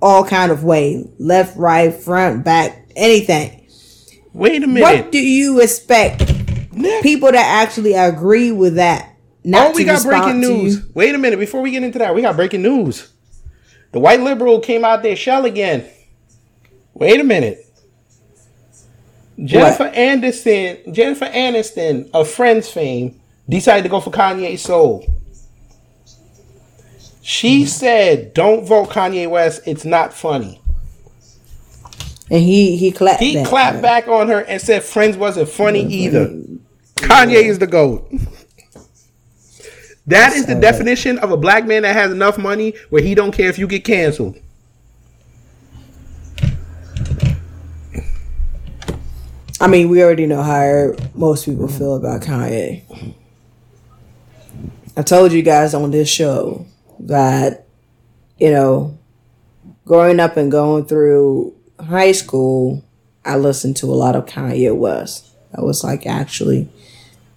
[0.00, 3.68] all kind of way, left, right, front, back, anything.
[4.32, 4.82] Wait a minute.
[4.82, 6.26] What do you expect
[7.02, 9.16] people that actually agree with that?
[9.44, 10.86] Not oh, we got breaking news.
[10.94, 11.38] Wait a minute.
[11.38, 13.12] Before we get into that, we got breaking news.
[13.92, 15.86] The white liberal came out there shell again.
[16.94, 17.67] Wait a minute.
[19.44, 25.06] Jennifer Anderson, Jennifer Aniston of Friends fame, decided to go for Kanye's soul.
[27.22, 27.68] She mm-hmm.
[27.68, 29.62] said, "Don't vote Kanye West.
[29.66, 30.60] It's not funny."
[32.30, 33.20] And he he clapped.
[33.22, 33.46] He back.
[33.46, 36.28] clapped back on her and said, "Friends wasn't funny either."
[36.96, 38.10] Kanye is the goat.
[40.06, 43.32] That is the definition of a black man that has enough money where he don't
[43.32, 44.38] care if you get canceled.
[49.60, 51.78] I mean, we already know how most people mm-hmm.
[51.78, 52.82] feel about Kanye.
[54.96, 56.66] I told you guys on this show
[57.00, 57.66] that
[58.38, 58.96] you know,
[59.84, 62.84] growing up and going through high school,
[63.24, 65.26] I listened to a lot of Kanye West.
[65.56, 66.68] I was like actually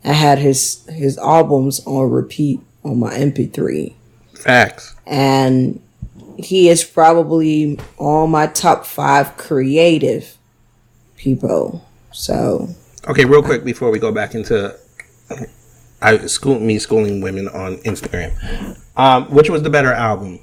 [0.04, 3.94] I had his his albums on repeat on my MP3
[4.36, 4.96] Facts.
[5.06, 5.82] and
[6.38, 10.38] he is probably on my top 5 creative
[11.16, 11.86] people.
[12.12, 12.70] So,
[13.08, 14.76] Okay, real quick before we go back into
[16.02, 18.78] I school me schooling women on Instagram.
[18.98, 20.40] Um, which was the better album?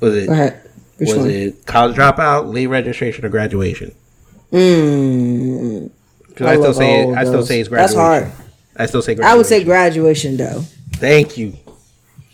[0.00, 0.60] Was it go ahead.
[0.98, 1.30] Which was one?
[1.30, 3.94] it College Dropout, Late Registration, or Graduation?
[4.52, 5.90] Mm,
[6.28, 7.96] Because I, still say it, I still say it's graduation.
[7.98, 8.32] That's hard.
[8.76, 9.34] I still say graduation.
[9.34, 10.60] I would say graduation though.
[10.92, 11.52] Thank you.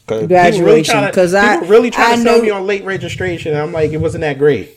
[0.07, 2.85] people Graduation, tryna- 'cause I- people really trying I to sell know- me on late
[2.85, 3.57] registration.
[3.57, 4.74] I'm like, it wasn't that great.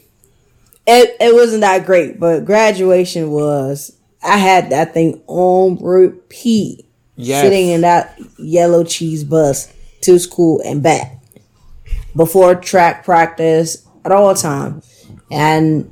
[0.87, 3.95] It it wasn't that great, but graduation was.
[4.23, 7.41] I had that thing on repeat, Yes.
[7.43, 11.17] sitting in that yellow cheese bus to school and back
[12.15, 14.81] before track practice at all time,
[15.31, 15.91] and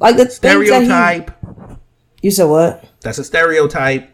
[0.00, 1.30] like the that he- Stereotype.
[2.22, 2.84] you said what?
[3.00, 4.08] That's a stereotype.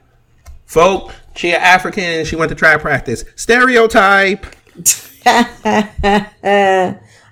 [0.64, 2.24] Folk, she a African.
[2.24, 3.24] She went to track practice.
[3.36, 4.46] Stereotype.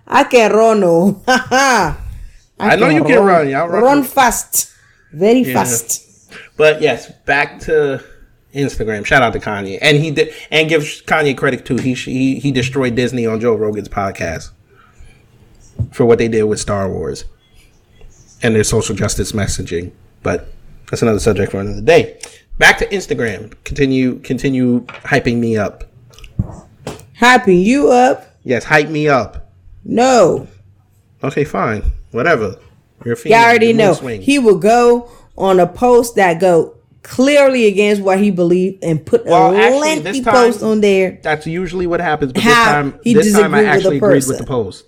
[0.09, 1.23] I can run.
[2.59, 3.83] I, I know you can run, y'all run.
[3.83, 4.73] Run fast,
[5.13, 6.31] very fast.
[6.57, 8.03] But yes, back to
[8.55, 9.05] Instagram.
[9.05, 11.77] Shout out to Kanye, and he did, and give Kanye credit too.
[11.77, 14.51] He he he destroyed Disney on Joe Rogan's podcast
[15.93, 17.25] for what they did with Star Wars
[18.43, 19.93] and their social justice messaging.
[20.23, 20.49] But
[20.91, 22.19] that's another subject for another day.
[22.59, 23.53] Back to Instagram.
[23.65, 25.85] Continue continue hyping me up.
[27.19, 28.37] Hyping you up?
[28.45, 29.51] Yes, hype me up.
[29.85, 30.49] No.
[31.23, 31.83] Okay, fine.
[32.13, 32.57] Whatever.
[33.05, 33.39] You're a You female.
[33.43, 33.93] already know.
[33.95, 34.25] swings.
[34.25, 39.25] He will go on a post that go clearly against what he believed and put
[39.27, 41.19] Well, a actually, lengthy time- post on there.
[41.23, 42.33] That's usually what happens.
[42.33, 44.85] But this time, he this time I disagreed with the actually agreed with the post.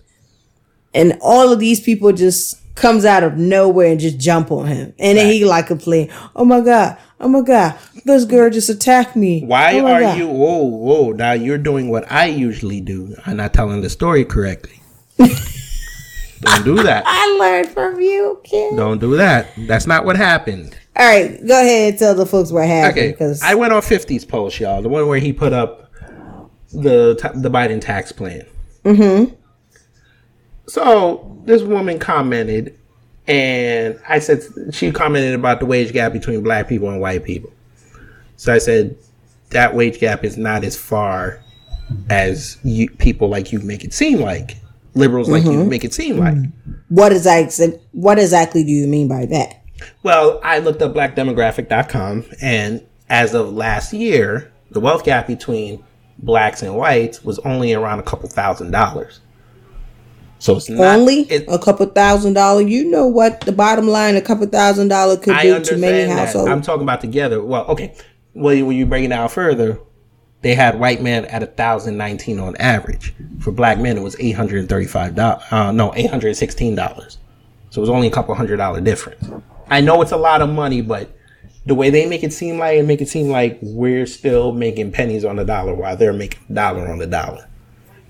[0.95, 4.95] And all of these people just comes out of nowhere and just jump on him.
[4.99, 9.15] And then he like complain, oh my God, oh my God, this girl just attacked
[9.15, 9.43] me.
[9.45, 10.27] Why Oh are God." you?
[10.29, 11.13] Whoa, whoa!
[11.13, 13.15] Now you're doing what I usually do.
[13.27, 14.81] I'm not telling the story correctly.
[16.41, 17.05] Don't do that.
[17.07, 18.77] I learned from you, kid.
[18.77, 19.49] Don't do that.
[19.67, 20.77] That's not what happened.
[20.97, 22.99] All right, go ahead and tell the folks what happened.
[22.99, 24.83] Okay, Because I went on 50's post, y'all.
[24.83, 25.93] The one where he put up
[26.73, 28.45] the the Biden tax plan.
[28.85, 29.35] Mm-hmm.
[30.67, 32.79] So this woman commented,
[33.27, 37.53] and I said she commented about the wage gap between black people and white people.
[38.37, 38.97] So I said
[39.51, 41.43] that wage gap is not as far
[42.11, 44.57] as you, people like you make it seem like.
[44.95, 45.69] Liberals like you mm-hmm.
[45.69, 46.35] make it seem like.
[46.35, 46.73] Mm-hmm.
[46.89, 49.63] what is exa- what exactly do you mean by that?
[50.03, 55.85] Well, I looked up blackdemographic.com and as of last year, the wealth gap between
[56.19, 59.21] blacks and whites was only around a couple thousand dollars.
[60.41, 62.71] So it's not Only it, a couple thousand dollars.
[62.71, 64.17] You know what the bottom line?
[64.17, 66.49] A couple thousand dollars could I do to many households.
[66.49, 67.43] I'm talking about together.
[67.43, 67.95] Well, okay.
[68.35, 69.81] Well, when you break it down further,
[70.43, 73.15] they had white men at a thousand nineteen on average.
[73.41, 75.43] For black men, it was eight hundred and thirty-five dollars.
[75.51, 77.19] Uh, no, eight hundred and sixteen dollars.
[77.71, 79.29] So it was only a couple hundred dollar difference.
[79.69, 81.11] I know it's a lot of money, but
[81.67, 84.93] the way they make it seem like, it make it seem like we're still making
[84.93, 87.47] pennies on the dollar while they're making dollar on the dollar.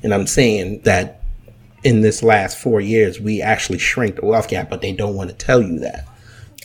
[0.02, 1.22] And I'm saying that
[1.82, 5.30] in this last four years, we actually shrink the wealth gap, but they don't want
[5.30, 6.06] to tell you that.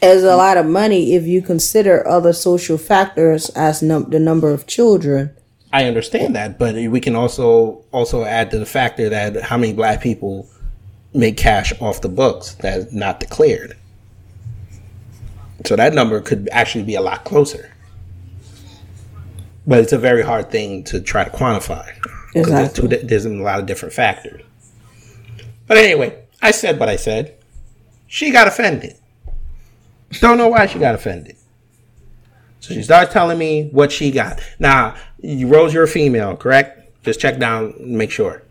[0.02, 4.52] There's a lot of money if you consider other social factors as num- the number
[4.52, 5.36] of children.
[5.74, 9.74] I understand that, but we can also also add to the factor that how many
[9.74, 10.48] black people
[11.16, 13.76] make cash off the books that's not declared.
[15.66, 17.72] So that number could actually be a lot closer.
[19.66, 21.88] But it's a very hard thing to try to quantify.
[22.34, 24.42] 'Cause there's two- There's a lot of different factors.
[25.68, 27.34] But anyway, I said what I said.
[28.08, 28.96] She got offended.
[30.20, 31.36] Don't know why she got offended.
[32.64, 34.40] So she starts telling me what she got.
[34.58, 37.04] Now, you, Rose, you're a female, correct?
[37.04, 38.42] Just check down and make sure.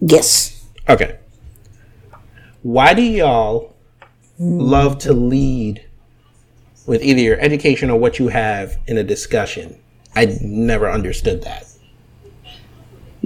[0.00, 0.64] Yes.
[0.88, 1.18] Okay.
[2.62, 3.74] Why do y'all
[4.38, 5.84] love to lead
[6.86, 9.76] with either your education or what you have in a discussion?
[10.14, 11.66] I never understood that.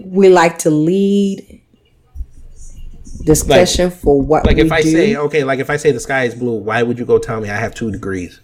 [0.03, 1.61] We like to lead
[3.23, 4.91] discussion for what Like if I do.
[4.91, 7.39] say, okay, like if I say the sky is blue, why would you go tell
[7.39, 8.41] me I have two degrees?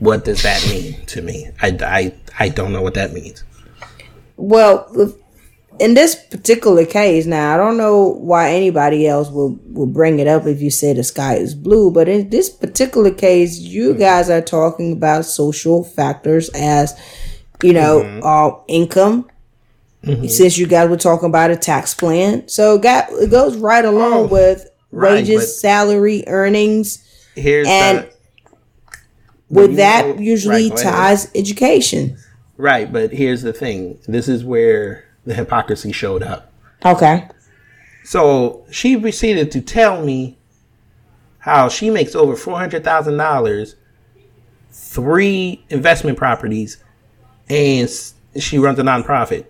[0.00, 1.48] What does that mean to me?
[1.62, 3.44] I, I, I don't know what that means.
[4.36, 5.14] Well,
[5.78, 10.26] in this particular case, now I don't know why anybody else will will bring it
[10.26, 13.98] up if you say the sky is blue, but in this particular case, you hmm.
[13.98, 16.98] guys are talking about social factors as
[17.62, 18.20] you know, mm-hmm.
[18.24, 19.30] uh, income.
[20.04, 20.28] Mm-hmm.
[20.28, 23.84] Since you guys were talking about a tax plan, so it got it goes right
[23.84, 27.06] along Oh, with right, wages, salary, earnings.
[27.34, 28.14] Here's And the,
[29.50, 32.16] With that, know- usually right, ties education.
[32.56, 33.98] Right, but here's the thing.
[34.06, 36.52] This is where the hypocrisy showed up.
[36.84, 37.28] Okay.
[38.04, 40.38] So she proceeded to tell me
[41.38, 43.76] how she makes over four hundred thousand dollars,
[44.70, 46.82] three investment properties,
[47.48, 47.90] and
[48.38, 49.46] she runs a nonprofit.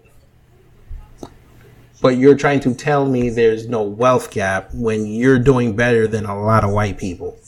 [2.01, 6.24] But you're trying to tell me there's no wealth gap when you're doing better than
[6.24, 7.38] a lot of white people.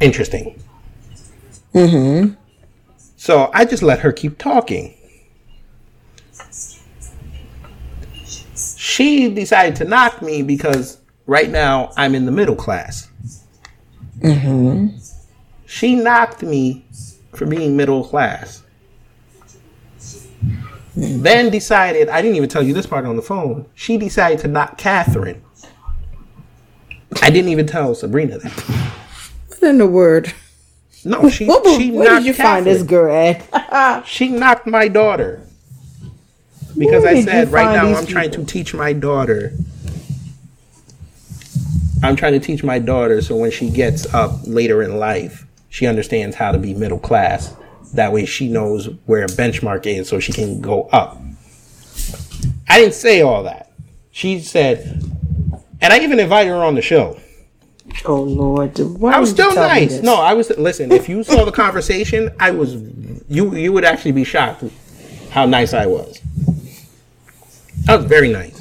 [0.00, 0.62] Interesting.
[1.74, 2.34] Mm-hmm.
[3.16, 4.94] So I just let her keep talking.
[8.76, 13.10] She decided to knock me because right now I'm in the middle class.
[14.20, 14.96] Mm-hmm.
[15.66, 16.84] She knocked me
[17.34, 18.62] for being middle class.
[20.96, 23.66] Then decided, I didn't even tell you this part on the phone.
[23.74, 25.42] She decided to knock Catherine.
[27.20, 28.52] I didn't even tell Sabrina that.
[29.48, 30.32] What in the word?
[31.04, 34.06] No, she, What, she where knocked did you find this girl at?
[34.06, 35.44] She knocked my daughter
[36.76, 39.52] because I said right now I'm trying to teach my daughter.
[42.02, 45.86] I'm trying to teach my daughter so when she gets up later in life, she
[45.86, 47.54] understands how to be middle class.
[47.94, 51.18] That way she knows where a benchmark is so she can go up.
[52.68, 53.70] I didn't say all that.
[54.10, 55.02] She said,
[55.80, 57.18] and I even invited her on the show.
[58.04, 60.02] Oh Lord, why I was still nice.
[60.02, 60.92] No, I was listen.
[60.92, 62.74] If you saw the conversation, I was
[63.28, 63.54] you.
[63.54, 64.64] You would actually be shocked
[65.30, 66.20] how nice I was.
[67.88, 68.60] I was very nice.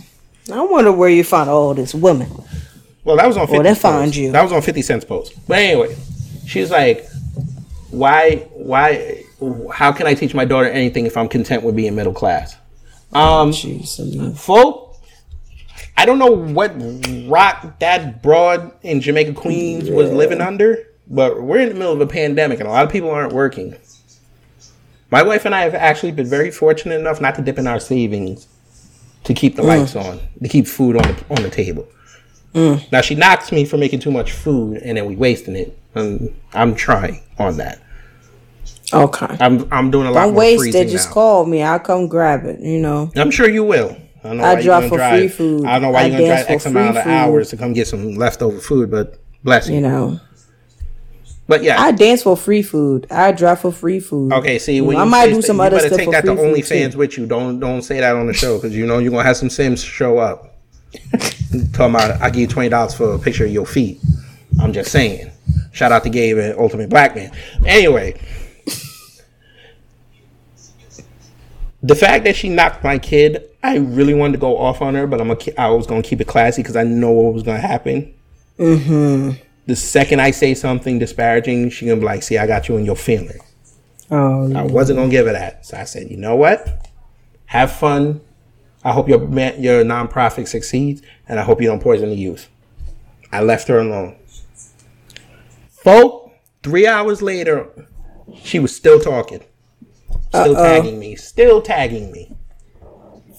[0.51, 2.29] I wonder where you found all this women.
[3.03, 3.47] Well, that was on.
[3.47, 4.31] 50 they found you.
[4.31, 5.33] That was on Fifty Cent's post.
[5.47, 5.95] But anyway,
[6.45, 7.05] she's like,
[7.89, 8.47] "Why?
[8.53, 9.23] Why?
[9.73, 12.55] How can I teach my daughter anything if I'm content with being middle class?"
[13.13, 14.82] Um, I mean, folk,
[15.95, 16.73] I don't know what
[17.27, 22.01] rock that broad in Jamaica Queens was living under, but we're in the middle of
[22.01, 23.75] a pandemic and a lot of people aren't working.
[25.11, 27.79] My wife and I have actually been very fortunate enough not to dip in our
[27.79, 28.47] savings
[29.25, 29.67] to keep the mm.
[29.67, 31.87] lights on, to keep food on the on the table.
[32.53, 32.91] Mm.
[32.91, 35.77] Now she knocks me for making too much food and then we wasting it.
[35.95, 37.79] And I'm trying on that.
[38.91, 39.37] Okay.
[39.39, 40.89] I'm I'm doing a lot Don't waste it.
[40.89, 41.13] Just now.
[41.13, 41.61] call me.
[41.61, 42.59] I'll come grab it.
[42.59, 43.11] You know.
[43.15, 43.95] I'm sure you will.
[44.23, 45.19] I don't know I why you're for drive.
[45.19, 45.65] free food.
[45.65, 47.09] I don't know why you're gonna drive X amount of food.
[47.09, 49.75] hours to come get some leftover food, but bless you.
[49.75, 50.19] You know.
[51.45, 53.05] But yeah, I dance for free food.
[53.11, 54.31] I drive for free food.
[54.31, 56.35] Okay, see, when I might do some you other better stuff take for that to
[56.35, 57.25] OnlyFans with you.
[57.25, 59.83] Don't don't say that on the show because you know you're gonna have some Sims
[59.83, 60.55] show up.
[61.73, 63.99] Talking about I give you twenty dollars for a picture of your feet.
[64.61, 65.31] I'm just saying.
[65.73, 67.31] Shout out to Gabe and Ultimate Black Man.
[67.65, 68.19] Anyway,
[71.81, 75.07] the fact that she knocked my kid, I really wanted to go off on her,
[75.07, 77.59] but I'm a, I was gonna keep it classy because I know what was gonna
[77.59, 78.13] happen.
[78.59, 79.41] Mm-hmm.
[79.65, 82.83] The second I say something disparaging, she gonna be like, "See, I got you in
[82.83, 83.39] your feeling."
[84.11, 86.89] Oh, I wasn't gonna give her that, so I said, "You know what?
[87.45, 88.19] Have fun.
[88.83, 92.49] I hope your man, your nonprofit succeeds, and I hope you don't poison the youth."
[93.31, 94.17] I left her alone.
[95.69, 97.69] Folk, three hours later,
[98.43, 99.41] she was still talking,
[100.29, 102.35] still tagging me, still tagging me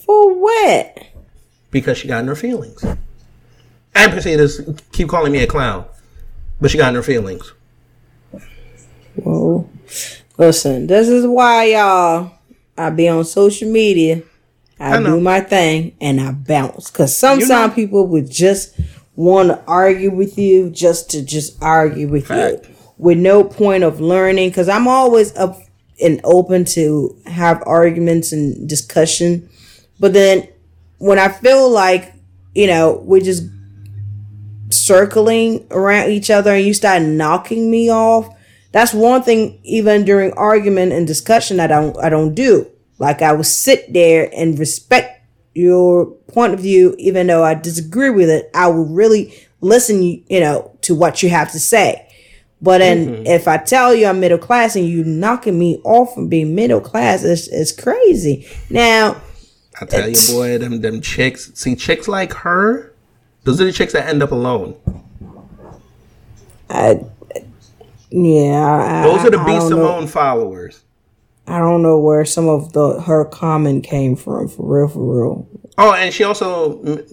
[0.05, 1.03] for what?
[1.71, 2.85] because she got in her feelings.
[3.93, 5.85] And proceeded to keep calling me a clown,
[6.61, 7.51] but she got in her feelings.
[9.15, 9.69] Whoa.
[10.37, 12.31] Listen, this is why y'all
[12.77, 14.23] I be on social media.
[14.79, 16.89] I, I do my thing and I bounce.
[16.91, 18.79] Cause sometimes know- people would just
[19.17, 22.67] want to argue with you just to just argue with Fact.
[22.67, 24.51] you with no point of learning.
[24.53, 25.59] Cause I'm always up
[26.01, 29.49] and open to have arguments and discussion.
[29.99, 30.47] But then
[30.97, 32.13] when I feel like,
[32.53, 33.43] you know, we're just
[34.71, 38.33] circling around each other and you start knocking me off,
[38.71, 42.69] that's one thing even during argument and discussion I don't I don't do.
[42.99, 45.21] Like I will sit there and respect
[45.53, 48.49] your point of view even though I disagree with it.
[48.53, 52.01] I will really listen you know to what you have to say.
[52.61, 53.27] But then mm-hmm.
[53.27, 56.81] if I tell you I'm middle class and you knocking me off from being middle
[56.81, 58.47] class, it's, it's crazy.
[58.69, 59.21] Now,
[59.79, 61.51] I tell you, boy, them them chicks.
[61.55, 62.93] See, chicks like her,
[63.43, 64.75] those are the chicks that end up alone.
[66.69, 67.05] I,
[68.09, 69.59] yeah, I, Those are the B.
[69.59, 70.83] Simone followers.
[71.47, 74.47] I don't know where some of the her comment came from.
[74.47, 75.47] For real, for real.
[75.77, 77.03] Oh, and she also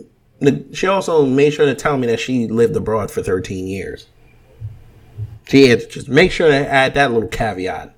[0.72, 4.06] she also made sure to tell me that she lived abroad for 13 years.
[5.48, 7.94] She had to just make sure to add that little caveat.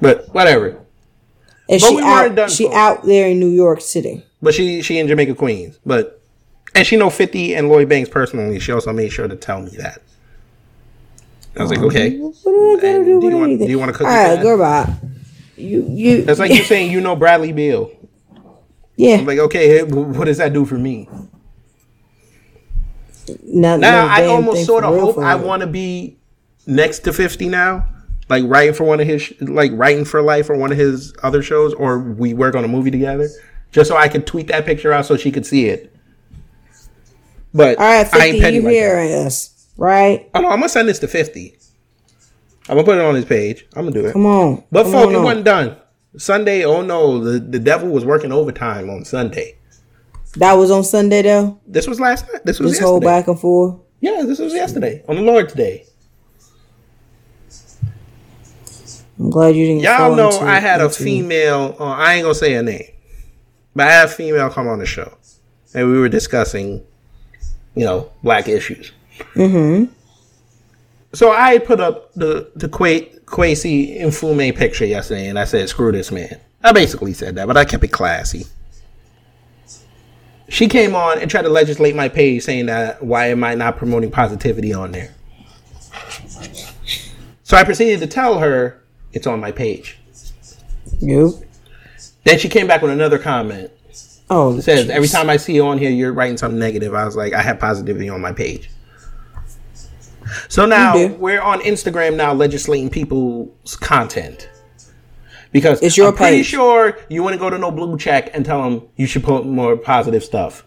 [0.00, 0.84] But whatever.
[1.70, 2.34] And But she we out.
[2.34, 4.24] done She for- out there in New York City.
[4.40, 5.78] But she she in Jamaica Queens.
[5.84, 6.20] But
[6.74, 8.58] and she know 50 and Lloyd Banks personally.
[8.60, 10.00] She also made sure to tell me that.
[11.56, 12.16] I was like, okay.
[12.18, 14.40] What do I gotta do do with you want- do you wanna cook All right,
[14.40, 14.94] girl, bye.
[15.56, 16.22] You you.
[16.22, 17.90] That's like you saying you know Bradley Beal.
[18.96, 19.16] yeah.
[19.16, 21.08] I'm like, okay, what does that do for me?
[23.44, 26.16] Not, Now no I almost sort of hope I want to be
[26.66, 27.86] next to fifty now,
[28.28, 31.14] like writing for one of his, sh- like writing for life or one of his
[31.22, 33.28] other shows, or we work on a movie together,
[33.72, 35.94] just so I could tweet that picture out so she could see it.
[37.54, 38.28] But All right, I fifty.
[38.28, 39.26] ain't petty You like that.
[39.26, 40.30] us, right?
[40.34, 41.56] Oh no, I'm gonna send this to fifty.
[42.68, 43.66] I'm gonna put it on his page.
[43.74, 44.12] I'm gonna do it.
[44.12, 44.64] Come on.
[44.70, 45.24] But Come folk, on it on.
[45.24, 45.76] wasn't done.
[46.18, 49.56] Sunday, oh no, the, the devil was working overtime on Sunday.
[50.36, 51.58] That was on Sunday though.
[51.66, 52.44] This was last night.
[52.44, 53.76] This was This whole back and forth.
[54.00, 55.86] Yeah, this was yesterday on the Lord's Day.
[59.18, 59.82] I'm glad you didn't.
[59.82, 61.76] Y'all know into- I had a female.
[61.78, 62.84] Uh, I ain't gonna say her name,
[63.74, 65.12] but I had a female come on the show,
[65.74, 66.84] and we were discussing,
[67.74, 68.92] you know, black issues.
[69.34, 69.92] Mm-hmm.
[71.14, 75.90] So I put up the the Qua- Kweisi Mfume picture yesterday, and I said, "Screw
[75.90, 78.46] this man." I basically said that, but I kept it classy.
[80.48, 83.76] She came on and tried to legislate my page, saying that why am I not
[83.76, 85.14] promoting positivity on there?
[87.42, 88.82] So I proceeded to tell her
[89.12, 89.98] it's on my page.
[91.00, 91.30] Yep.
[92.24, 93.70] Then she came back with another comment.
[94.30, 94.90] Oh, says, jeez.
[94.90, 96.94] every time I see you on here, you're writing something negative.
[96.94, 98.70] I was like, I have positivity on my page.
[100.48, 104.50] So now we're on Instagram now legislating people's content.
[105.50, 106.46] Because It's your I'm pretty page.
[106.46, 109.46] sure you want to go to no blue check and tell them you should put
[109.46, 110.66] more positive stuff.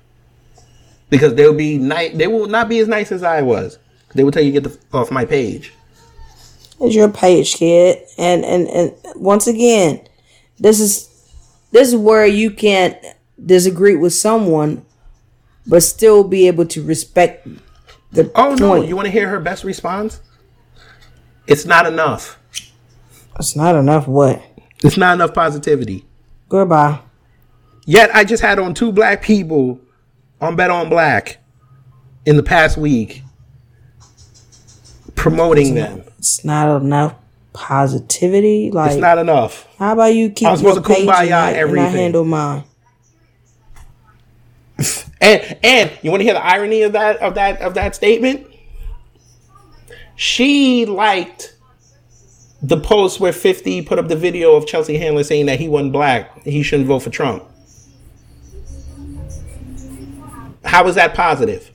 [1.12, 2.14] Because they'll be nice.
[2.18, 3.78] They will not be as nice as I was.
[4.16, 5.74] They will tell you get the, off my page.
[6.82, 8.00] It's your page, kid.
[8.18, 10.02] And and and once again,
[10.60, 11.08] this is
[11.72, 12.98] this is where you can't
[13.44, 14.86] disagree with someone,
[15.68, 17.48] but still be able to respect
[18.12, 18.76] the Oh no!
[18.76, 20.22] You want to hear her best response?
[21.48, 22.40] It's not enough.
[23.40, 24.08] It's not enough.
[24.08, 24.42] What?
[24.84, 26.06] It's not enough positivity.
[26.50, 27.00] Goodbye.
[27.86, 29.80] Yet I just had on two black people
[30.40, 31.38] on Bet on Black
[32.26, 33.24] in the past week
[35.16, 36.04] promoting them.
[36.22, 37.16] It's not enough
[37.52, 38.70] positivity.
[38.70, 39.68] Like, It's not enough.
[39.80, 42.64] how about you keep I'm supposed to kumbaya and I- and I handle mine?
[45.20, 48.46] And and you want to hear the irony of that of that of that statement?
[50.16, 51.56] She liked
[52.62, 55.92] the post where 50 put up the video of Chelsea Handler saying that he wasn't
[55.94, 57.44] black, he shouldn't vote for Trump.
[60.66, 61.72] How is that positive?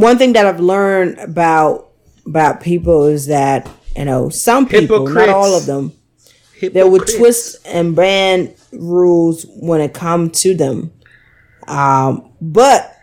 [0.00, 1.88] One thing that I've learned about
[2.26, 5.92] about people is that you know some people, not all of them,
[6.62, 10.90] they would twist and bend rules when it comes to them.
[11.68, 12.96] Um, but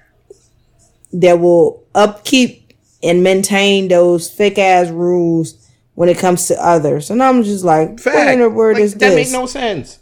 [1.13, 2.73] they will upkeep
[3.03, 7.09] and maintain those fake ass rules when it comes to others.
[7.11, 8.31] And I'm just like, what Fact.
[8.33, 9.31] in the word Like, is that this?
[9.31, 9.99] make no sense.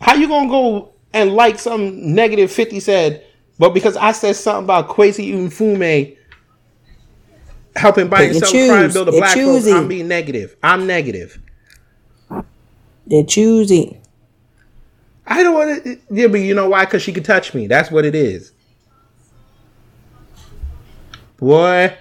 [0.00, 3.24] How you gonna go and like some negative 50 said,
[3.58, 6.16] but because I said something about Kweisi Mfume
[7.76, 9.66] helping buy Pick and and sell crime bill to They're black folks.
[9.68, 10.56] I'm being negative.
[10.62, 11.40] I'm negative.
[13.06, 14.00] They're choosing.
[15.26, 15.98] I don't want to.
[16.10, 16.84] Yeah, but you know why?
[16.84, 17.66] Because she could touch me.
[17.66, 18.52] That's what it is.
[21.36, 21.96] Boy,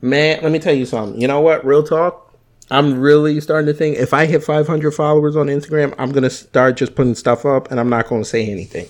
[0.00, 1.20] man, let me tell you something.
[1.20, 1.64] You know what?
[1.64, 2.34] Real talk.
[2.70, 6.76] I'm really starting to think if I hit 500 followers on Instagram, I'm gonna start
[6.76, 8.86] just putting stuff up, and I'm not gonna say anything.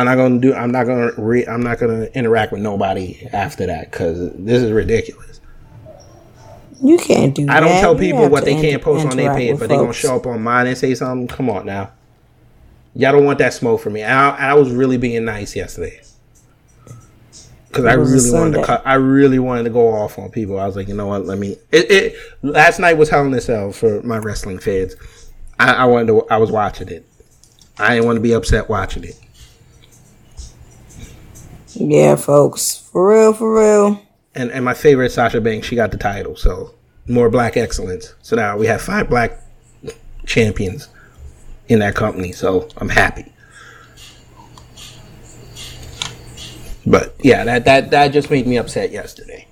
[0.00, 0.54] I'm not gonna do.
[0.54, 1.12] I'm not gonna.
[1.16, 5.40] Re, I'm not gonna interact with nobody after that because this is ridiculous.
[6.82, 7.46] You can't do.
[7.48, 10.16] I don't tell people what they can't post on their page, but they're gonna show
[10.16, 11.28] up on mine and say something.
[11.28, 11.90] Come on now,
[12.94, 14.02] y'all don't want that smoke from me.
[14.02, 16.00] I, I was really being nice yesterday
[17.68, 18.82] because I It was a really wanted to cut.
[18.86, 20.58] I really wanted to go off on people.
[20.58, 21.26] I was like, you know what?
[21.26, 21.56] Let me.
[21.70, 24.96] It, it last night was hell in a cell for my wrestling fans.
[25.58, 26.26] I, I wanted to.
[26.30, 27.06] I was watching it.
[27.78, 29.18] I didn't want to be upset watching it.
[31.80, 32.76] Yeah, folks.
[32.92, 34.02] For real, for real.
[34.34, 36.36] And and my favorite Sasha Banks, she got the title.
[36.36, 36.74] So
[37.08, 38.14] more black excellence.
[38.20, 39.40] So now we have five black
[40.26, 40.88] champions
[41.68, 42.32] in that company.
[42.32, 43.32] So I'm happy.
[46.86, 49.46] But yeah, that that that just made me upset yesterday.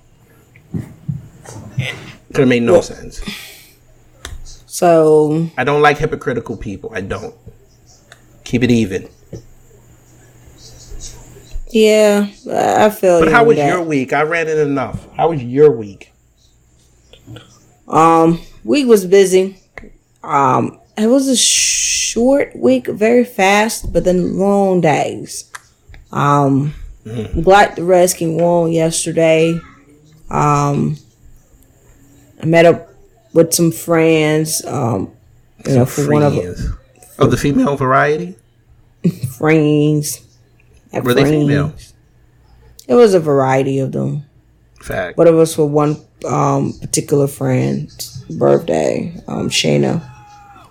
[2.33, 3.21] Could have made no sense.
[4.67, 6.91] So I don't like hypocritical people.
[6.93, 7.33] I don't.
[8.43, 9.09] Keep it even.
[11.69, 14.13] Yeah, I feel But how was your week?
[14.13, 15.07] I ran it enough.
[15.15, 16.13] How was your week?
[17.87, 19.57] Um, week was busy.
[20.23, 25.51] Um, it was a short week, very fast, but then long days.
[26.11, 26.73] Um,
[27.05, 27.41] Mm-hmm.
[27.41, 29.59] Black the Redskin won yesterday.
[30.29, 30.97] Um,
[32.41, 32.89] I met up
[33.33, 34.63] with some friends.
[34.65, 35.11] Um,
[35.65, 36.71] you know, for one of Friends.
[37.17, 38.35] of the female variety.
[39.37, 40.21] friends.
[40.91, 41.73] Like Were they female?
[42.87, 44.23] It was a variety of them.
[44.81, 45.17] Fact.
[45.17, 50.01] but it was for one um, particular friend's birthday, um, Shayna.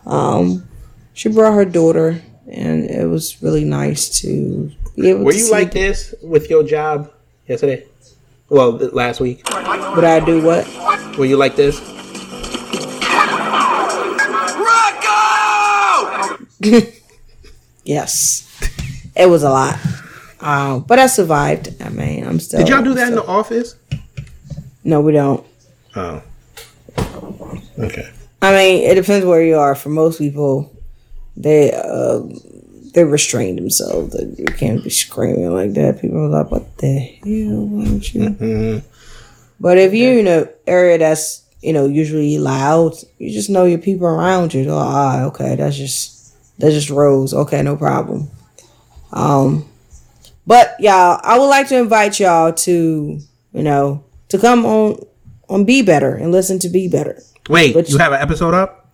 [0.06, 0.66] Um,
[1.12, 5.72] she brought her daughter, and it was really nice to be able Were you like
[5.72, 7.12] this with your job
[7.46, 7.86] yesterday?
[8.48, 9.42] Well, th- last week.
[9.50, 10.66] Would I do what?
[11.18, 11.78] Were you like this?
[17.84, 18.44] Yes,
[19.16, 19.78] it was a lot,
[20.40, 21.74] um, but I survived.
[21.82, 22.60] I mean, I'm still.
[22.60, 23.76] Did y'all do that in the office?
[24.84, 25.44] No, we don't.
[25.96, 26.22] Oh.
[27.78, 28.10] Okay.
[28.40, 29.74] I mean, it depends where you are.
[29.74, 30.72] For most people,
[31.36, 32.20] they uh,
[32.94, 34.16] they restrain themselves.
[34.38, 36.00] You can't be screaming like that.
[36.00, 37.66] People are like, "What the hell?
[37.66, 38.86] Why don't you?" Mm-hmm.
[39.60, 43.78] But if you're in an area that's you know usually loud, you just know your
[43.78, 44.68] people around you.
[44.70, 47.34] Oh, ah, okay, that's just that's just Rose.
[47.34, 48.30] Okay, no problem.
[49.12, 49.68] Um,
[50.48, 53.20] but y'all, I would like to invite y'all to
[53.52, 54.98] you know to come on
[55.48, 58.90] on Be Better and listen to Be Better Wait, But- you have an episode up?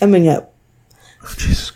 [0.00, 0.52] coming up.
[1.22, 1.72] Oh, Jesus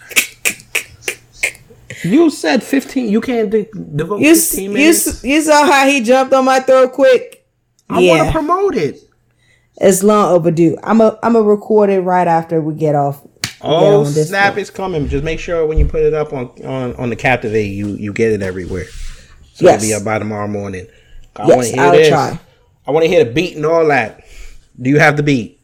[2.02, 3.08] You said 15.
[3.08, 5.24] You can't de- devote You, 15 you, minutes.
[5.24, 7.46] you saw how he jumped on my throat quick.
[7.88, 8.98] I want to promote it.
[9.80, 10.76] it's long overdue.
[10.82, 13.22] I'm a I'm a record it right after we get off.
[13.62, 14.60] Oh, snap one.
[14.60, 15.08] is coming.
[15.08, 18.12] Just make sure when you put it up on, on, on the Captivate, you, you
[18.12, 18.86] get it everywhere.
[19.54, 19.82] So Yes.
[19.82, 20.86] it'll be up by tomorrow morning.
[21.36, 22.08] I Yes, want to hear I'll this.
[22.08, 22.40] try.
[22.86, 24.24] I want to hear the beat and all that.
[24.80, 25.58] Do you have the beat?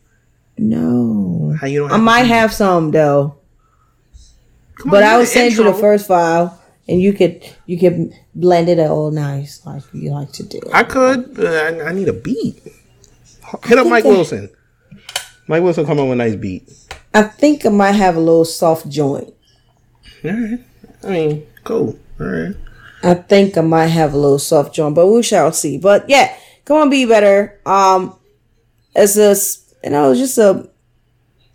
[0.58, 2.28] No, How you don't I might beat?
[2.28, 3.36] have some though,
[4.76, 8.12] Come but on, I will send you the first file, and you could you could
[8.34, 10.60] blend it all nice like you like to do.
[10.72, 12.62] I could, but I, I need a beat.
[13.64, 14.50] Hit up Mike Wilson.
[15.48, 16.70] Mike Wilson come up with a nice beat.
[17.14, 19.32] I think I might have a little soft joint.
[20.24, 20.60] All right.
[21.04, 21.98] I mean, cool.
[22.20, 22.56] All right.
[23.02, 25.76] I think I might have a little soft joint, but we shall see.
[25.78, 26.34] But yeah,
[26.64, 27.58] come on, be better.
[27.66, 28.16] Um,
[28.94, 30.68] it's a s- you know just a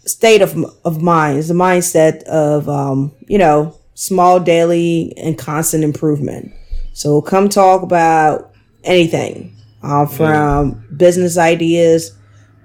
[0.05, 1.39] state of of mind.
[1.39, 6.51] It's a mindset of um you know small daily and constant improvement.
[6.93, 8.51] So come talk about
[8.84, 12.12] anything, uh, from business ideas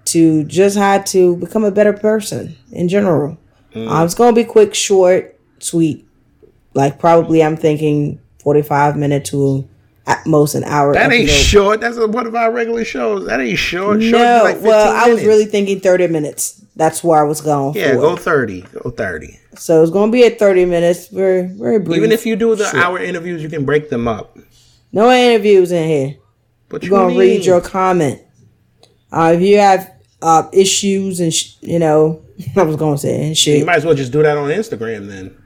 [0.07, 3.39] to just how to become a better person in general.
[3.75, 6.07] Uh, it's gonna be quick, short, sweet.
[6.75, 9.69] Like probably I'm thinking 45 minutes to
[10.07, 10.95] at most an hour.
[10.95, 11.81] That ain't short.
[11.81, 13.27] That's one of our regular shows.
[13.27, 14.03] That ain't short.
[14.03, 16.65] Short No, is like 15 well, I was really thinking 30 minutes.
[16.75, 17.75] That's where I was going.
[17.75, 18.01] Yeah, for.
[18.01, 18.63] go 30.
[18.83, 19.39] Go 30.
[19.55, 21.09] So it's going to be at 30 minutes.
[21.09, 21.99] Very, very brief.
[21.99, 24.37] Even if you do the hour interviews, you can break them up.
[24.91, 26.17] no interviews in here.
[26.69, 28.23] But You're you going to read your comment.
[29.13, 29.92] Uh, if you have
[30.23, 32.23] uh, issues and, sh- you know,
[32.57, 33.59] I was going to say and shit.
[33.59, 35.37] You might as well just do that on Instagram then.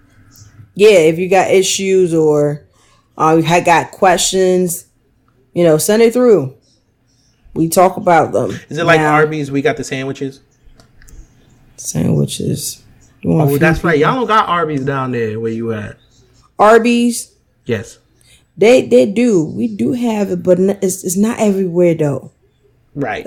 [0.74, 2.66] Yeah, if you got issues or
[3.16, 4.86] uh, had got questions,
[5.54, 6.54] you know, send it through.
[7.54, 8.50] We talk about them.
[8.68, 9.50] Is it like Now, Arby's?
[9.50, 10.40] We got the sandwiches.
[11.78, 12.84] Sandwiches.
[13.22, 13.98] You want a Oh, that's right.
[13.98, 15.96] Y'all don't got Arby's down there where you at.
[16.58, 17.34] Arby's.
[17.64, 17.98] Yes.
[18.58, 19.44] They they do.
[19.44, 22.32] We do have it, but it's it's not everywhere though.
[22.94, 23.26] Right.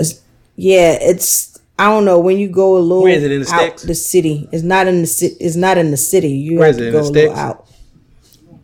[0.62, 3.50] Yeah, it's I don't know when you go a little Where is it, in the
[3.54, 3.84] out sticks?
[3.84, 4.50] the city.
[4.52, 5.36] It's not in the city.
[5.40, 6.32] It's not in the city.
[6.32, 7.40] You Where have is it, to in go the a little sticks?
[7.40, 7.68] out.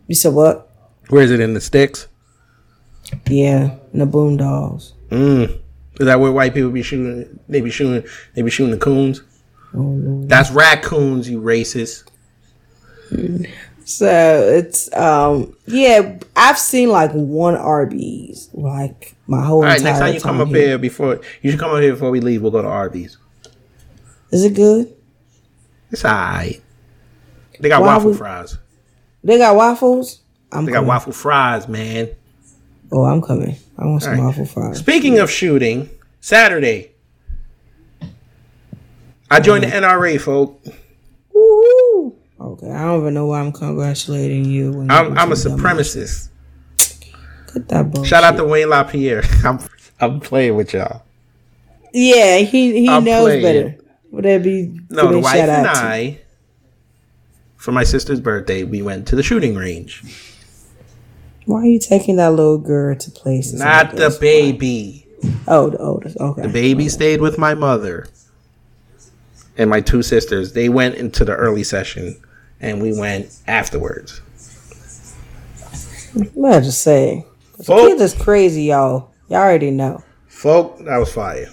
[0.06, 0.70] You said what?
[1.08, 2.06] Where is it in the sticks?
[3.30, 4.92] Yeah, in the boondocks.
[5.08, 5.58] Mm.
[5.98, 7.38] Is that where white people be shooting?
[7.48, 8.06] They be shooting.
[8.34, 9.22] They be shooting the coons.
[9.74, 12.04] Oh, That's raccoons, you racist.
[13.86, 16.18] So it's um yeah.
[16.34, 19.80] I've seen like one Arby's like my whole All right.
[19.80, 22.42] Next time you come up here before you should come up here before we leave.
[22.42, 23.16] We'll go to Arby's.
[24.32, 24.92] Is it good?
[25.92, 26.60] It's alright.
[27.60, 28.58] They got Why waffle fries.
[29.22, 30.20] They got waffles.
[30.50, 30.88] I'm They got coming.
[30.88, 32.08] waffle fries, man.
[32.90, 33.56] Oh, I'm coming.
[33.78, 34.20] I want some right.
[34.20, 34.78] waffle fries.
[34.78, 35.88] Speaking of shooting,
[36.20, 36.90] Saturday,
[39.30, 40.60] I joined the NRA, folk.
[42.56, 44.86] Okay, I don't even know why I'm congratulating you.
[44.88, 46.30] I'm, I'm a supremacist.
[47.46, 48.08] Cut that bullshit.
[48.08, 49.22] Shout out to Wayne LaPierre.
[49.44, 49.58] I'm,
[50.00, 51.02] I'm playing with y'all.
[51.92, 53.42] Yeah, he he I'm knows playing.
[53.42, 53.78] better.
[54.10, 55.80] Would that be No, the wife and out to?
[55.80, 56.20] I,
[57.56, 60.02] for my sister's birthday, we went to the shooting range.
[61.46, 63.60] Why are you taking that little girl to places?
[63.60, 65.06] Not like the baby.
[65.48, 66.16] Oh, the oldest.
[66.18, 66.42] Okay.
[66.42, 68.08] The baby stayed with my mother
[69.56, 70.52] and my two sisters.
[70.52, 72.16] They went into the early session,
[72.60, 74.20] and we went afterwards.
[76.34, 77.26] Let's just say,
[77.64, 79.10] Folk- kids is crazy, y'all.
[79.28, 80.02] Y'all already know.
[80.28, 81.50] Folk, that was fire.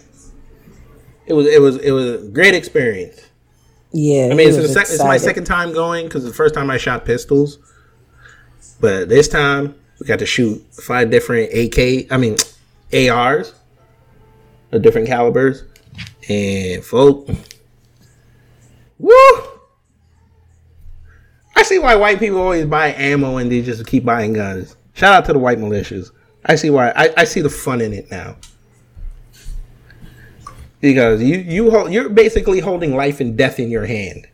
[1.26, 3.20] It was it was it was a great experience.
[3.92, 6.70] Yeah, I mean, it's, the sec- it's my second time going because the first time
[6.70, 7.60] I shot pistols,
[8.82, 12.12] but this time we got to shoot five different AK.
[12.12, 12.36] I mean,
[12.94, 13.54] ARs
[14.72, 15.64] of different calibers,
[16.28, 17.30] and folk,
[19.00, 19.14] woo!
[21.64, 24.76] I see why white people always buy ammo and they just keep buying guns.
[24.96, 26.12] Shout out to the white militias.
[26.44, 26.90] I see why.
[26.90, 28.36] I, I see the fun in it now.
[30.82, 34.28] Because you you hold, you're basically holding life and death in your hand.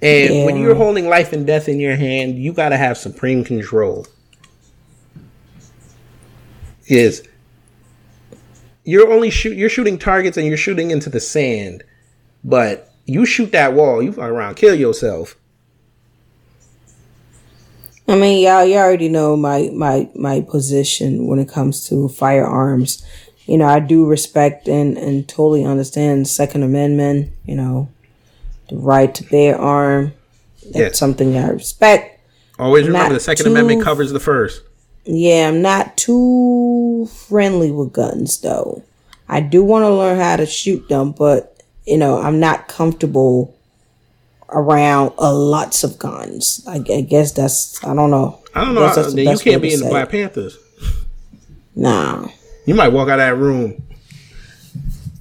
[0.00, 3.44] And when you're holding life and death in your hand, you got to have supreme
[3.44, 4.06] control.
[6.86, 7.28] Is
[8.84, 11.84] you're only shoot you're shooting targets and you're shooting into the sand,
[12.42, 15.36] but you shoot that wall, you fuck around, kill yourself.
[18.08, 23.04] I mean, y'all, you already know my my my position when it comes to firearms.
[23.46, 27.30] You know, I do respect and and totally understand the Second Amendment.
[27.46, 27.88] You know,
[28.68, 30.12] the right to bear arm.
[30.64, 30.98] That's Yes.
[30.98, 32.20] something I respect.
[32.58, 34.62] Always remember the Second too- Amendment covers the first.
[35.04, 38.82] Yeah, I'm not too friendly with guns though.
[39.28, 41.51] I do want to learn how to shoot them, but
[41.86, 43.56] you know, I'm not comfortable
[44.48, 46.64] around uh, lots of guns.
[46.68, 48.42] I, I guess that's I don't know.
[48.54, 48.80] I don't know.
[48.80, 50.10] that's the you can't be in the Black.
[50.10, 50.58] Panthers.
[51.74, 52.28] Nah.
[52.66, 53.82] You might walk out of that room.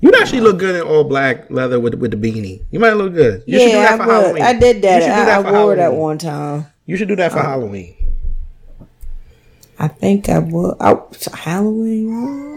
[0.02, 2.64] You'd actually look good in all black leather with with the beanie.
[2.72, 3.44] You might look good.
[3.46, 4.14] You should do yeah, that I would.
[4.14, 4.44] Halloween.
[4.44, 4.96] I did that.
[4.96, 6.02] You should do I, that I wore that Halloween.
[6.02, 6.66] one time.
[6.86, 7.96] You should do that for Halloween.
[9.78, 10.76] I think I would.
[10.80, 10.98] I,
[11.34, 12.51] Halloween.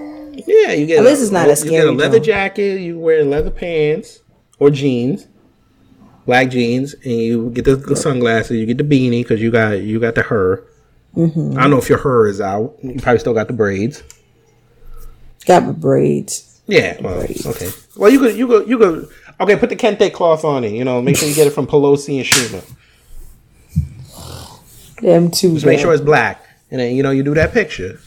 [0.46, 2.80] Yeah, you get At least it's not a You get a leather jacket.
[2.80, 4.20] You wear leather pants
[4.58, 5.26] or jeans,
[6.26, 8.58] black jeans, and you get the, the sunglasses.
[8.58, 10.64] You get the beanie because you got you got the her.
[11.16, 11.56] Mm-hmm.
[11.58, 12.76] I don't know if your her is out.
[12.82, 14.02] You probably still got the braids.
[15.46, 16.60] Got my braids.
[16.66, 17.00] Yeah.
[17.00, 17.70] Well, okay.
[17.96, 19.08] Well, you could you could you could.
[19.40, 20.72] Okay, put the kente cloth on it.
[20.72, 22.76] You know, make sure you get it from Pelosi and Schumer.
[25.00, 25.54] Them two.
[25.54, 28.00] Just make sure it's black, and then you know you do that picture.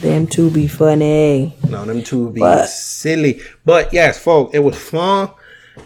[0.00, 1.54] Them two be funny.
[1.68, 3.40] No, them two be But- silly.
[3.64, 5.30] But yes, folks, it was fun.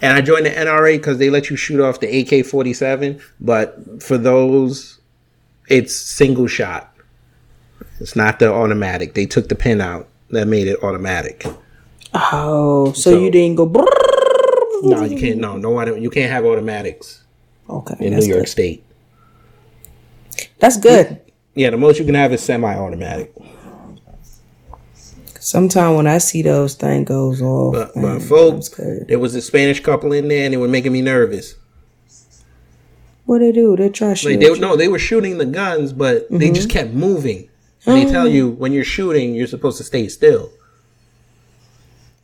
[0.03, 3.21] And I joined the NRA because they let you shoot off the AK 47.
[3.41, 4.99] But for those,
[5.69, 6.93] it's single shot.
[8.01, 9.15] It's not the automatic.
[9.15, 11.47] They took the pin out that made it automatic.
[12.13, 13.67] Oh, so, So- you didn't go.
[14.83, 15.39] No, you can't.
[15.39, 17.23] No, no, you can't have automatics
[17.71, 18.49] Okay, in New York good.
[18.49, 18.85] State.
[20.59, 21.21] That's good.
[21.55, 23.33] Yeah, the most you can have is semi-automatic.
[25.49, 29.79] Sometimes when I see those things goes off, But, but folks, there was a Spanish
[29.81, 31.55] couple in there, and they were making me nervous.
[33.27, 33.77] What they do?
[33.77, 34.41] They try shooting.
[34.41, 34.49] shoot.
[34.53, 36.55] Like they no, they were shooting the guns, but they Mm-hmm.
[36.55, 37.51] just kept moving.
[37.85, 40.51] And they tell you when you're shooting, you're supposed to stay still.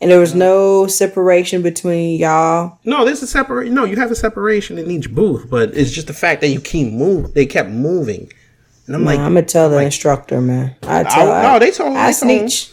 [0.01, 2.79] and there was no separation between y'all.
[2.87, 3.71] No, there's a separate.
[3.71, 6.59] No, you have a separation in each booth, but it's just the fact that you
[6.59, 7.35] keep move.
[7.35, 8.33] They kept moving,
[8.87, 10.75] and I'm Nah, like, I'm gonna tell the instructor, man.
[10.85, 11.31] I tell.
[11.31, 12.49] I- no, they told- I they him.
[12.49, 12.71] snitch.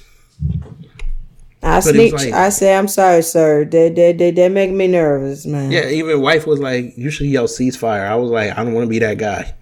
[1.64, 2.14] I snitch.
[2.14, 3.66] like- I say, I'm sorry, sir.
[3.66, 5.72] They they they they make me nervous, man.
[5.72, 5.88] yeah.
[5.90, 8.08] Even wife was like, you should yell ceasefire.
[8.08, 9.54] I was like, I don't want to be that guy,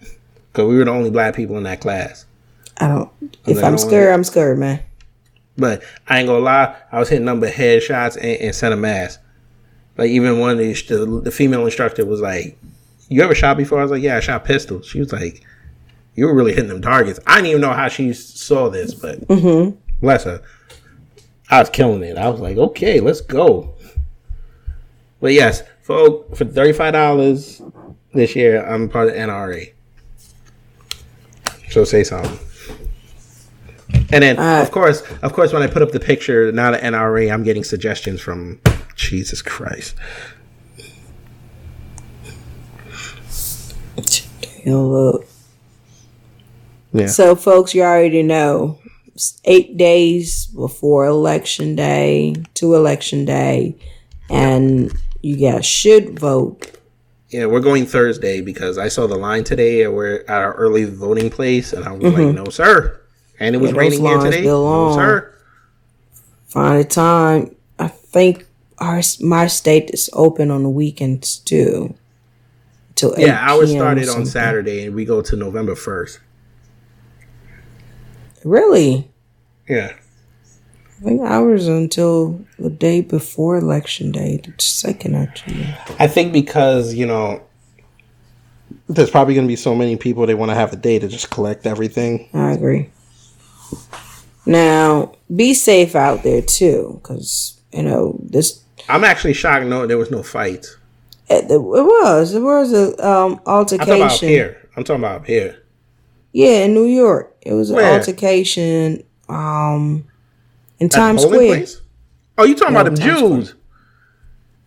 [0.52, 2.26] because we were the only black people in that class.
[2.78, 3.10] I don't.
[3.22, 4.82] I If don't I'm wanna- scared, I'm scared, man.
[5.58, 9.18] But I ain't gonna lie, I was hitting number headshots and, and center mass.
[9.98, 12.60] Like even one of the, the the female instructor was like,
[13.08, 15.42] "You ever shot before?" I was like, "Yeah, I shot pistols." She was like,
[16.16, 19.26] "You were really hitting them targets." I didn't even know how she saw this, but
[19.30, 19.78] mm-hmm.
[20.02, 20.42] bless her,
[21.50, 22.18] I was killing it.
[22.18, 23.74] I was like, "Okay, let's go."
[25.22, 27.62] But yes, for for thirty five dollars
[28.14, 29.72] this year, I'm part of NRA.
[31.70, 32.40] So say something.
[34.12, 36.94] And then, Uh, of course, of course, when I put up the picture, not an
[36.94, 38.60] NRA, I'm getting suggestions from
[38.96, 39.96] Jesus Christ.
[46.94, 47.08] Yeah.
[47.08, 48.80] So, folks, you already know.
[49.46, 53.76] Eight days before election day to election day,
[54.30, 54.92] and
[55.22, 56.72] you guys should vote.
[57.30, 60.84] Yeah, we're going Thursday because I saw the line today and we're at our early
[60.84, 63.00] voting place, and I was like, no, sir.
[63.40, 63.76] And it was Mm-hmm.
[63.78, 64.42] Yeah, raining here today.
[64.46, 65.34] No, sir.
[66.48, 67.56] Find a time.
[67.80, 68.46] I think
[68.80, 71.96] our my state is open on the weekends too.
[72.96, 74.26] Till Yeah, ours started on.
[74.26, 76.20] Saturday and we go to November 1st.
[78.46, 79.10] Really?
[79.68, 79.92] Yeah.
[80.98, 85.68] I think ours until the day before election day, the second actually.
[86.00, 87.42] I think because, you know,
[88.88, 91.08] there's probably going to be so many people they want to have a day to
[91.08, 92.30] just collect everything.
[92.34, 92.92] I agree.
[94.46, 98.64] Now, be safe out there too, because you know this.
[98.88, 100.68] I'm actually shocked no there was no fight.
[101.28, 104.30] It, it was it was a um, I'm talking about altercation.
[104.30, 104.70] here.
[104.78, 105.65] I'm talking about here.
[106.36, 107.94] Yeah, in New York, it was an Where?
[107.98, 109.02] altercation.
[109.30, 110.04] Um,
[110.80, 111.38] in Times Square.
[111.40, 111.80] place?
[112.38, 113.38] Oh, you talking Yeah, about the Times Square.
[113.40, 113.56] Jews?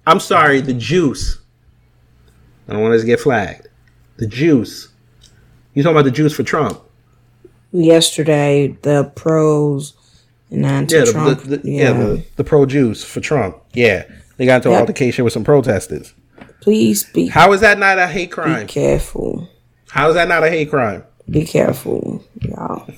[0.06, 1.36] I'm sorry, the juice.
[2.66, 3.68] I don't want us to get flagged.
[4.16, 4.88] The juice.
[5.74, 6.80] You talking about the juice for Trump?
[7.70, 9.92] Yesterday, the pros
[10.50, 11.42] and anti-Trump.
[11.42, 13.58] the, the, yeah, the, the pro juice for Trump.
[13.74, 14.04] Yeah,
[14.38, 16.14] they got into an altercation with some protesters.
[16.62, 18.62] Please be How is that not a hate crime?
[18.62, 19.46] be careful.
[19.90, 21.04] How is that not a hate crime?
[21.30, 22.88] Be careful, y'all.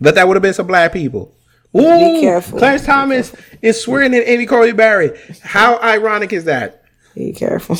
[0.00, 1.34] But that would have been some black people.
[1.76, 2.58] Ooh, careful.
[2.58, 5.18] Clarence Thomas is swearing at Amy Coney Barrett.
[5.42, 6.84] How ironic is that?
[7.14, 7.76] Be careful.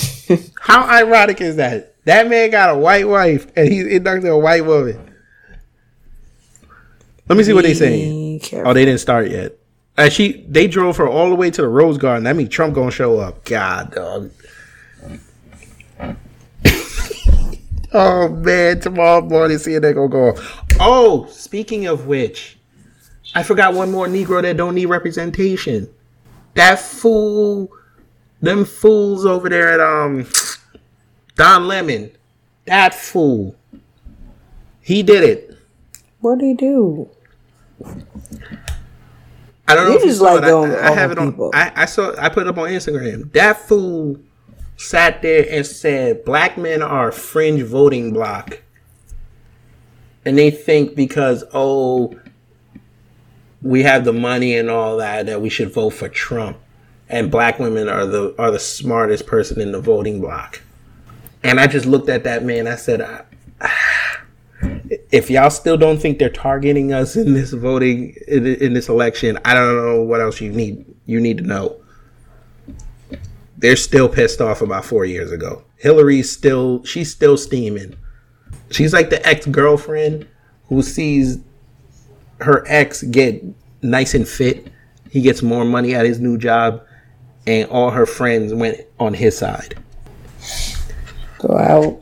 [0.61, 1.95] How ironic is that?
[2.05, 5.15] That man got a white wife and he's inducted a white woman.
[7.29, 8.41] Let me see what they saying.
[8.41, 8.71] Careful.
[8.71, 9.57] Oh, they didn't start yet.
[9.97, 12.25] And she they drove her all the way to the Rose Garden.
[12.25, 13.45] That means Trump gonna show up.
[13.45, 14.31] God dog.
[17.95, 20.35] Oh man, tomorrow morning see they gonna go.
[20.81, 22.59] Oh, speaking of which,
[23.35, 25.89] I forgot one more Negro that don't need representation.
[26.55, 27.71] That fool,
[28.41, 30.27] them fools over there at um
[31.37, 32.11] Don Lemon.
[32.67, 33.57] That fool.
[34.81, 35.57] He did it.
[36.21, 37.09] What did he do?
[39.67, 40.47] I don't know You if you just saw like it.
[40.47, 41.33] I- I, have it on.
[41.33, 41.51] people.
[41.55, 42.15] I, I saw.
[42.19, 43.33] I put it up on Instagram.
[43.33, 44.19] That fool
[44.77, 48.63] sat there and said, "Black men are a fringe voting block,"
[50.25, 52.19] and they think because oh,
[53.63, 56.59] we have the money and all that that we should vote for Trump,
[57.09, 60.63] and black women are the are the smartest person in the voting block.
[61.43, 62.67] And I just looked at that man.
[62.67, 63.25] I said, I,
[65.13, 69.39] if y'all still don't think they're targeting us in this voting in, in this election,
[69.45, 71.81] I don't know what else you need you need to know.
[73.65, 75.65] They're still pissed off about four years ago.
[75.77, 77.97] Hillary's still she's still steaming.
[78.71, 80.29] She's like the ex girlfriend
[80.69, 81.39] who sees
[82.41, 83.43] her ex get
[83.81, 84.71] nice and fit.
[85.11, 86.83] He gets more money at his new job,
[87.47, 89.77] and all her friends went on his side.
[91.43, 92.01] Wow.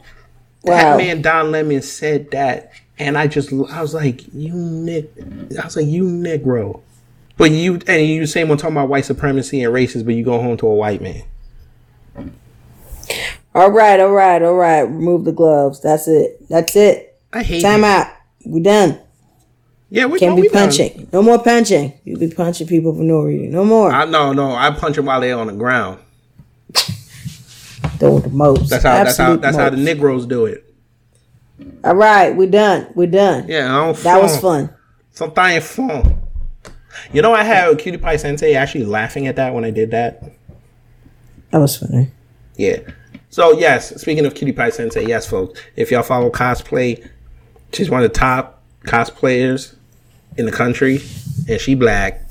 [0.64, 0.96] That Wow.
[0.96, 5.12] man Don Lemon said that, and I just I was like, you nick,
[5.60, 6.80] I was like, you Negro.
[7.36, 10.40] But you and you same one talking about white supremacy and racist, but you go
[10.42, 11.22] home to a white man.
[13.54, 14.80] All right, all right, all right.
[14.80, 15.80] Remove the gloves.
[15.80, 16.48] That's it.
[16.48, 17.18] That's it.
[17.32, 17.86] I hate Time it.
[17.86, 18.06] out.
[18.46, 18.98] We done.
[19.90, 20.68] Yeah, we Can't no, be we done.
[20.68, 21.08] punching.
[21.12, 21.92] No more punching.
[22.04, 23.50] You be punching people for no reason.
[23.50, 23.90] No more.
[23.92, 24.52] I no no.
[24.52, 25.98] I punch them while they're on the ground.
[27.98, 28.70] Doing the most.
[28.70, 29.76] That's how that's how that's how the.
[29.76, 30.64] Negroes do it.
[31.84, 32.86] All right, we're done.
[32.94, 33.46] We're done.
[33.48, 33.96] Yeah, I don't.
[33.98, 34.70] That was fun.
[35.12, 36.22] Something fun.
[37.12, 40.22] You know, I had Cutie Pie Sensei actually laughing at that when I did that.
[41.50, 42.10] That was funny.
[42.56, 42.78] Yeah.
[43.32, 47.08] So yes, speaking of Cutie Pie Sensei, yes, folks, if y'all follow cosplay,
[47.72, 49.74] she's one of the top cosplayers
[50.36, 51.00] in the country,
[51.48, 52.28] and she black.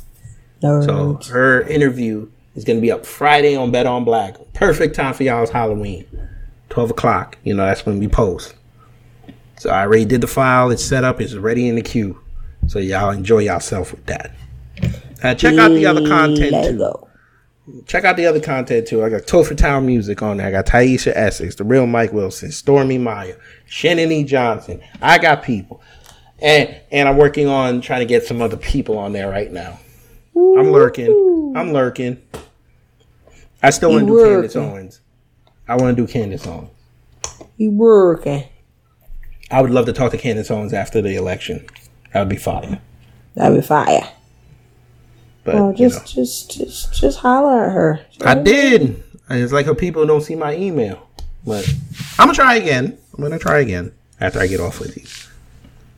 [0.62, 4.36] No, So her interview is gonna be up Friday on Bet on Black.
[4.54, 6.06] Perfect time for y'all's Halloween,
[6.70, 7.36] twelve o'clock.
[7.44, 8.54] You know that's when we post.
[9.58, 10.70] So I already did the file.
[10.70, 11.20] It's set up.
[11.20, 12.22] It's ready in the queue.
[12.68, 14.36] So y'all enjoy yourself with that.
[15.24, 16.52] Uh, check out the other content.
[16.52, 17.08] Lego.
[17.86, 19.04] Check out the other content too.
[19.04, 20.48] I got Topher Town music on there.
[20.48, 23.36] I got Taisha Essex, the real Mike Wilson, Stormy Maya,
[23.66, 24.24] Shannon E.
[24.24, 24.82] Johnson.
[25.02, 25.82] I got people.
[26.40, 29.80] And and I'm working on trying to get some other people on there right now.
[30.36, 31.54] I'm lurking.
[31.56, 32.22] I'm lurking.
[33.62, 34.72] I still want to do Candace working.
[34.72, 35.02] Owens.
[35.68, 36.72] I want to do Candace Owens.
[37.58, 38.44] You working.
[39.52, 41.66] I would love to talk to Candace Owens after the election.
[42.12, 42.82] That would be fire.
[43.36, 44.10] That'd be fire.
[45.44, 45.76] But Oh, you know.
[45.76, 48.00] just, just, just, just holler at her.
[48.24, 49.04] I did.
[49.30, 51.08] And It's like her people don't see my email.
[51.46, 51.68] But
[52.20, 52.98] I'm gonna try again.
[53.16, 55.28] I'm gonna try again after I get off with these.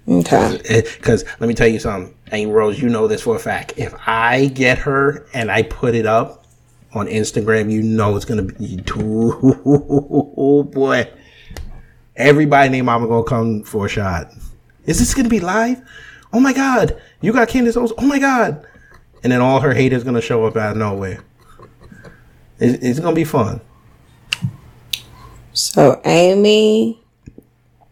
[0.08, 0.84] Okay.
[0.98, 3.74] Because eh, let me tell you something, and Rose, you know this for a fact.
[3.78, 6.46] If I get her and I put it up
[6.94, 11.10] on Instagram, you know it's gonna be oh boy.
[12.16, 14.32] Everybody named Mama gonna come for a shot.
[14.86, 15.82] Is this gonna be live?
[16.32, 17.94] Oh my god, you got Candace Owens.
[17.98, 18.66] Oh my god,
[19.24, 21.24] and then all her haters gonna show up out of nowhere.
[22.60, 23.62] It's, it's gonna be fun.
[25.54, 27.00] So Amy,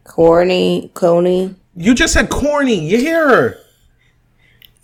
[0.03, 2.87] Corny, Coney, You just said corny.
[2.87, 3.57] You hear her?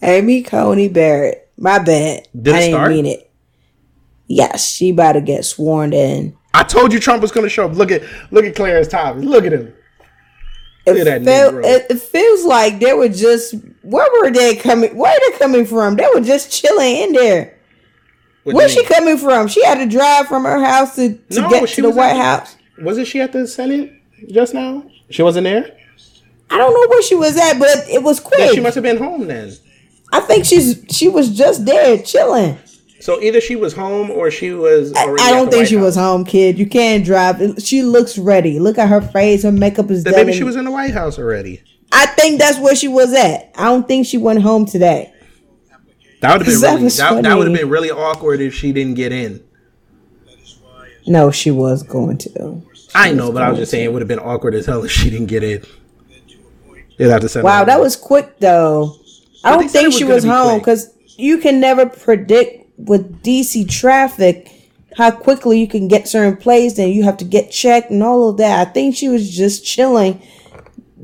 [0.01, 1.49] Amy Coney Barrett.
[1.57, 2.27] My bad.
[2.39, 2.91] Did I didn't start?
[2.91, 3.31] mean it.
[4.27, 6.37] Yes, she about to get sworn in.
[6.53, 7.73] I told you Trump was gonna show up.
[7.75, 9.23] Look at look at Clarence Thomas.
[9.23, 9.73] Look at him.
[10.85, 13.55] Look It, at that feel, it, it feels like they were just
[13.89, 14.95] where were they coming?
[14.97, 15.95] Where are they coming from?
[15.95, 17.57] They were just chilling in there.
[18.43, 19.47] What Where's she coming from?
[19.47, 22.55] She had to drive from her house to, to No, get to the White House.
[22.79, 23.91] Wasn't she at the Senate
[24.29, 24.85] just now?
[25.09, 25.75] She wasn't there.
[26.49, 28.51] I don't know where she was at, but it was Then quick.
[28.53, 29.51] she must have been home then.
[30.13, 32.57] I think she's she was just there chilling.
[33.01, 34.93] So either she was home or she was.
[34.93, 36.57] I, Already I don't think White she was home, kid.
[36.57, 37.41] You can't drive.
[37.59, 38.59] She looks ready.
[38.59, 39.43] Look at her face.
[39.43, 40.25] Her makeup is Then done.
[40.25, 41.61] maybe she was in the White House already.
[41.91, 43.51] I think that's where she was at.
[43.55, 45.13] I don't think she went home today.
[46.21, 48.71] That would have been really, was that, that would have been really awkward if she
[48.71, 49.43] didn't get in.
[51.05, 52.61] No, she was going to.
[52.93, 54.91] I know, but I was just saying it would have been awkward as hell if
[54.91, 55.63] she didn't get in.
[56.97, 58.95] They'd have to send Wow, that was quick though.
[59.43, 61.85] I don't they said it think was she was be home because you can never
[61.85, 64.51] predict with DC traffic
[64.97, 68.29] how quickly you can get certain places and you have to get checked and all
[68.29, 68.67] of that.
[68.67, 70.19] I think she was just chilling,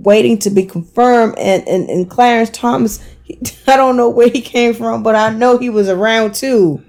[0.04, 1.36] waiting to be confirmed.
[1.38, 3.04] And and, and Clarence Thomas,
[3.68, 6.84] I don't know where he came from, but I know he was around too.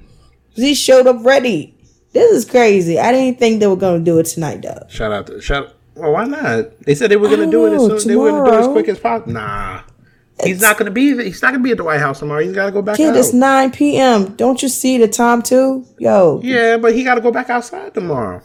[0.55, 1.75] He showed up ready.
[2.12, 2.99] This is crazy.
[2.99, 4.87] I didn't think they were gonna do it tonight though.
[4.89, 5.75] Shout out to shout.
[5.97, 6.81] Well, why not?
[6.81, 7.77] They said they were gonna don't it.
[7.77, 9.33] As oh, soon, as they were gonna do it as quick as possible.
[9.33, 9.83] Nah,
[10.43, 11.25] he's not gonna be.
[11.25, 12.43] He's not gonna be at the White House tomorrow.
[12.43, 13.17] He's got to go back Kid, out.
[13.17, 14.37] it's 9 p.m.
[14.37, 15.85] Don't you see the time too?
[15.99, 18.43] Yo, Yeah, but he got to go back outside tomorrow.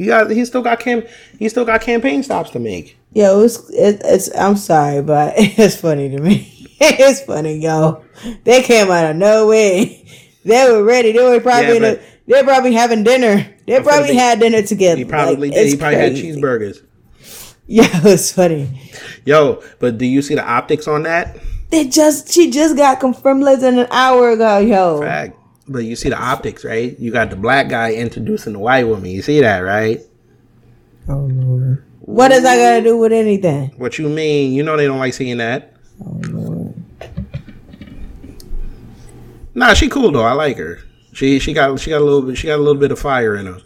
[0.00, 0.30] He got.
[0.30, 1.02] He still got cam.
[1.38, 2.96] He still got campaign stops to make.
[3.12, 6.68] Yo, it's, it, it's I'm sorry, but it's funny to me.
[6.80, 8.02] it's funny, yo.
[8.44, 9.84] They came out of nowhere.
[10.42, 11.12] They were ready.
[11.12, 13.46] They were probably Yeah, in a, they're probably having dinner.
[13.66, 14.96] They probably they- had dinner together.
[14.96, 15.66] He probably Like, did.
[15.68, 16.28] He probably crazy.
[16.28, 16.82] had cheeseburgers.
[17.66, 18.90] Yo, it's funny.
[19.26, 21.36] Yo, but do you see the optics on that?
[21.68, 25.02] They just she just got confirmed less than an hour ago, yo.
[25.02, 25.36] Fact.
[25.72, 26.98] But you see the optics, right?
[26.98, 29.08] You got the black guy introducing the white woman.
[29.10, 30.00] You see that, right?
[31.08, 31.84] Oh Lord.
[32.00, 33.72] What does that got to do with anything?
[33.76, 34.52] What you mean?
[34.52, 35.74] You know they don't like seeing that.
[36.04, 36.74] Oh Lord.
[39.54, 40.22] Nah, she cool though.
[40.24, 40.80] I like her.
[41.12, 43.36] She she got she got a little bit she got a little bit of fire
[43.36, 43.58] in her.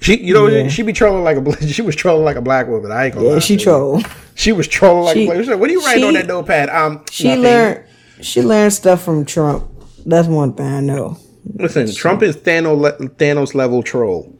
[0.00, 0.68] She you know Yeah.
[0.68, 2.92] she be trolling like a she was trolling like a black woman.
[2.92, 3.26] I ain't gonna.
[3.26, 4.02] Yeah, lie she to troll.
[4.34, 5.38] She was trolling like She- a black.
[5.38, 7.42] She said, "What are you writing on that notepad?" Um, She nothing.
[7.42, 7.84] learned
[8.20, 9.68] she learned stuff from Trump.
[10.04, 11.18] That's one thing I know.
[11.54, 14.34] Listen, Trump is Thanos le- Thanos level troll.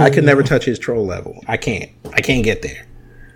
[0.00, 1.42] I could never touch his troll level.
[1.46, 1.90] I can't.
[2.12, 2.86] I can't get there.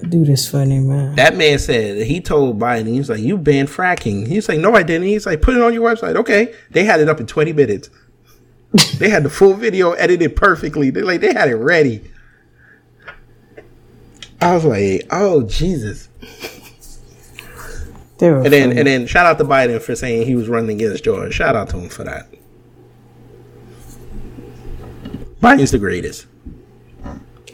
[0.06, 1.14] Dude is funny, man.
[1.14, 4.82] That man said he told Biden, he's like, "You banned fracking." He's like, "No, I
[4.82, 7.52] didn't." He's like, "Put it on your website." Okay, they had it up in twenty
[7.52, 7.88] minutes.
[8.98, 10.90] they had the full video edited perfectly.
[10.90, 12.02] They like they had it ready.
[14.40, 16.08] I was like, "Oh Jesus!"
[18.22, 18.78] They were And then funny.
[18.78, 21.34] and then shout out to Biden for saying he was running against George.
[21.34, 22.28] Shout out to him for that.
[25.42, 26.26] Biden's the greatest.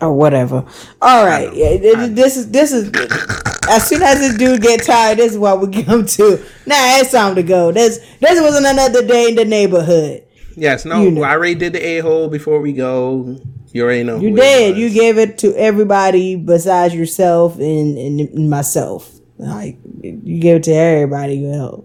[0.02, 0.64] or whatever.
[1.00, 1.76] All right, yeah,
[2.08, 2.90] this is this is
[3.70, 6.36] as soon as this dude get tired, this is what we come to.
[6.66, 7.72] Nah, it's time to go.
[7.72, 10.22] This this wasn't another day in the neighborhood.
[10.54, 11.22] Yes, no, You know.
[11.22, 13.38] I already did the a hole before we go.
[13.72, 14.16] You already know.
[14.18, 14.70] You who it did.
[14.72, 14.78] was.
[14.80, 19.14] You gave it to everybody besides yourself and, and, and myself.
[19.38, 21.42] Like you gave it to everybody.
[21.44, 21.84] Well,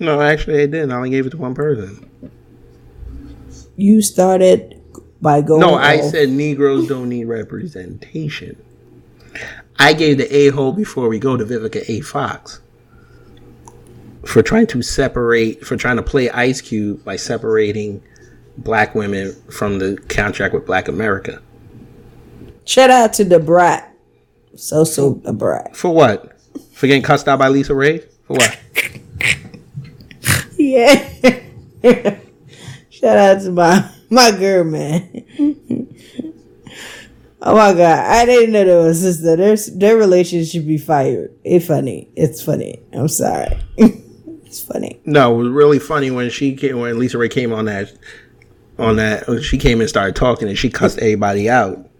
[0.00, 0.90] No, actually, I didn't.
[0.92, 2.08] I only gave it to one person.
[3.76, 4.80] you started
[5.20, 5.60] by going.
[5.60, 8.56] No, I off- said Negroes don't need representation.
[9.78, 12.00] I gave the a hole before we go to Vivica A.
[12.00, 12.60] Fox
[14.24, 18.00] for trying to separate, for trying to play Ice Cube by separating
[18.56, 21.42] black women from the contract with Black America.
[22.64, 23.92] shout out to the brat.
[24.54, 25.74] So so the brat.
[25.76, 26.33] For what?
[26.74, 27.98] For getting cussed out by Lisa Ray?
[28.26, 28.58] For what?
[30.56, 31.08] Yeah.
[32.88, 35.24] Shout out to my my girl, man.
[37.42, 39.36] oh my god, I didn't know they was sister.
[39.36, 41.34] Their their relationship should be fired.
[41.44, 42.08] It's funny.
[42.16, 42.80] It's funny.
[42.92, 43.58] I'm sorry.
[43.76, 45.00] it's funny.
[45.04, 47.92] No, it was really funny when she came, when Lisa Ray came on that
[48.78, 51.90] on that she came and started talking and she cussed everybody out.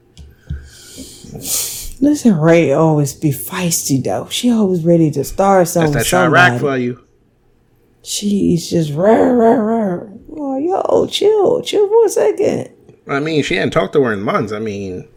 [2.00, 4.28] Listen, Ray always be feisty though.
[4.28, 5.92] She always ready to start That's something.
[5.92, 7.04] that with Chirac for you.
[8.02, 10.00] She's just rah rah rah.
[10.36, 12.70] Oh, yo, chill, chill for a second.
[13.08, 14.52] I mean, she hadn't talked to her in months.
[14.52, 15.08] I mean,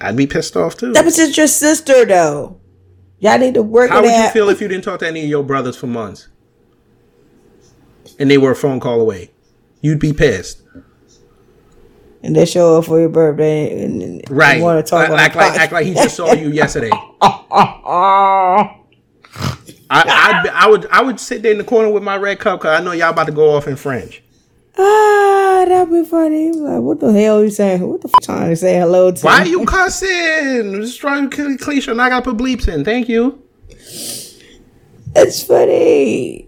[0.00, 0.92] I'd be pissed off too.
[0.92, 2.60] That was just your sister though.
[3.18, 5.28] Y'all need to work How would you feel if you didn't talk to any of
[5.28, 6.28] your brothers for months?
[8.18, 9.30] And they were a phone call away.
[9.82, 10.59] You'd be pissed.
[12.22, 14.60] And they show up for your birthday and, and Right.
[14.62, 16.90] want to talk on act like act like he just saw you yesterday.
[17.22, 18.68] I,
[19.92, 22.78] I'd I would I would sit there in the corner with my red cup because
[22.80, 24.22] I know y'all about to go off in French.
[24.78, 26.52] ah, that'd be funny.
[26.52, 27.86] Like, what the hell are you saying?
[27.88, 29.22] What the f- trying to say hello to?
[29.26, 30.74] Why are you cussing?
[30.80, 32.84] Just trying to kill cliche and I gotta put bleeps in.
[32.84, 33.42] Thank you.
[35.16, 36.46] It's funny.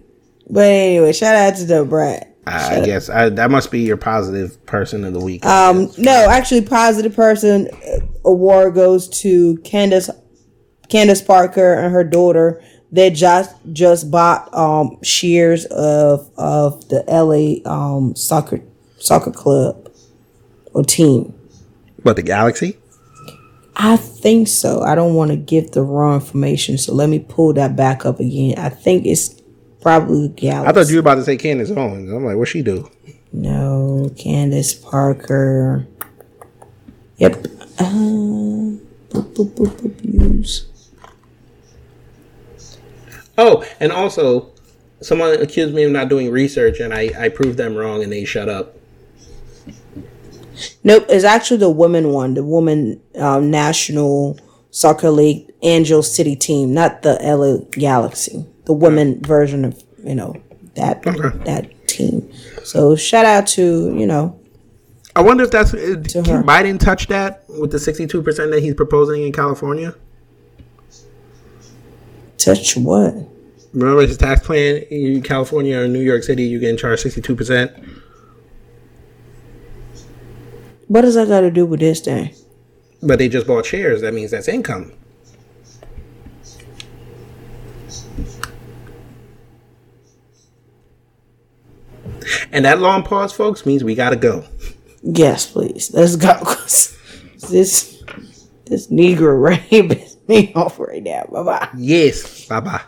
[0.48, 2.31] But anyway, shout out to the brat.
[2.46, 5.44] I guess I, that must be your positive person of the week.
[5.46, 10.10] Um, no, actually, positive person uh, award goes to Candace
[10.88, 12.62] Candace Parker and her daughter.
[12.90, 18.60] They just just bought um shares of of the LA um soccer
[18.98, 19.90] soccer club
[20.74, 21.34] or team.
[22.02, 22.76] but the Galaxy?
[23.76, 24.82] I think so.
[24.82, 28.20] I don't want to give the wrong information, so let me pull that back up
[28.20, 28.58] again.
[28.58, 29.40] I think it's
[29.82, 30.68] probably Galaxy.
[30.68, 32.10] I thought you were about to say Candace Owens.
[32.10, 32.90] I'm like, what she do?
[33.32, 35.86] No, Candace Parker.
[37.18, 37.46] Yep.
[37.78, 38.78] Uh,
[39.10, 40.68] boop, boop, boop, use.
[43.36, 44.50] Oh, and also,
[45.00, 48.24] someone accused me of not doing research, and I, I proved them wrong, and they
[48.24, 48.76] shut up.
[50.84, 54.38] Nope, it's actually the women one, the woman um, national
[54.70, 58.46] soccer league Angel City team, not the LA Galaxy.
[58.64, 60.34] The women version of you know
[60.76, 61.36] that Okay.
[61.44, 62.30] that team.
[62.64, 64.38] So shout out to you know
[65.14, 66.42] I wonder if that's uh, To can her.
[66.42, 69.94] Biden touch that with the 62 percent that he's proposing in California.
[72.38, 73.14] touch what.
[73.74, 77.72] Remember his tax plan in California or New York City, you getting charged 62 percent.
[80.88, 82.34] What does that got to do with this thing?
[83.02, 84.00] But they just bought shares.
[84.02, 84.92] That means that's income.
[92.52, 94.44] And that long pause, folks, means we gotta go.
[95.02, 95.92] Yes, please.
[95.92, 96.38] Let's go.
[97.50, 98.02] this
[98.66, 99.40] this Negro
[99.70, 101.24] rape is me off right now.
[101.30, 101.68] Bye bye.
[101.76, 102.46] Yes.
[102.46, 102.82] Bye bye.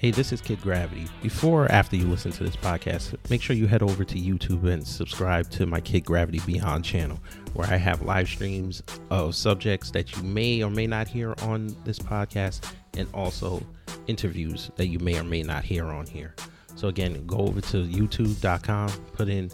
[0.00, 1.08] Hey, this is Kid Gravity.
[1.22, 4.70] Before or after you listen to this podcast, make sure you head over to YouTube
[4.70, 7.18] and subscribe to my Kid Gravity Beyond channel,
[7.54, 11.74] where I have live streams of subjects that you may or may not hear on
[11.84, 13.60] this podcast, and also
[14.08, 16.34] interviews that you may or may not hear on here.
[16.74, 19.50] So again, go over to youtube.com, put in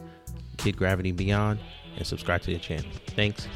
[0.56, 1.58] Kid Gravity Beyond,
[1.96, 2.90] and subscribe to the channel.
[3.08, 3.48] Thanks.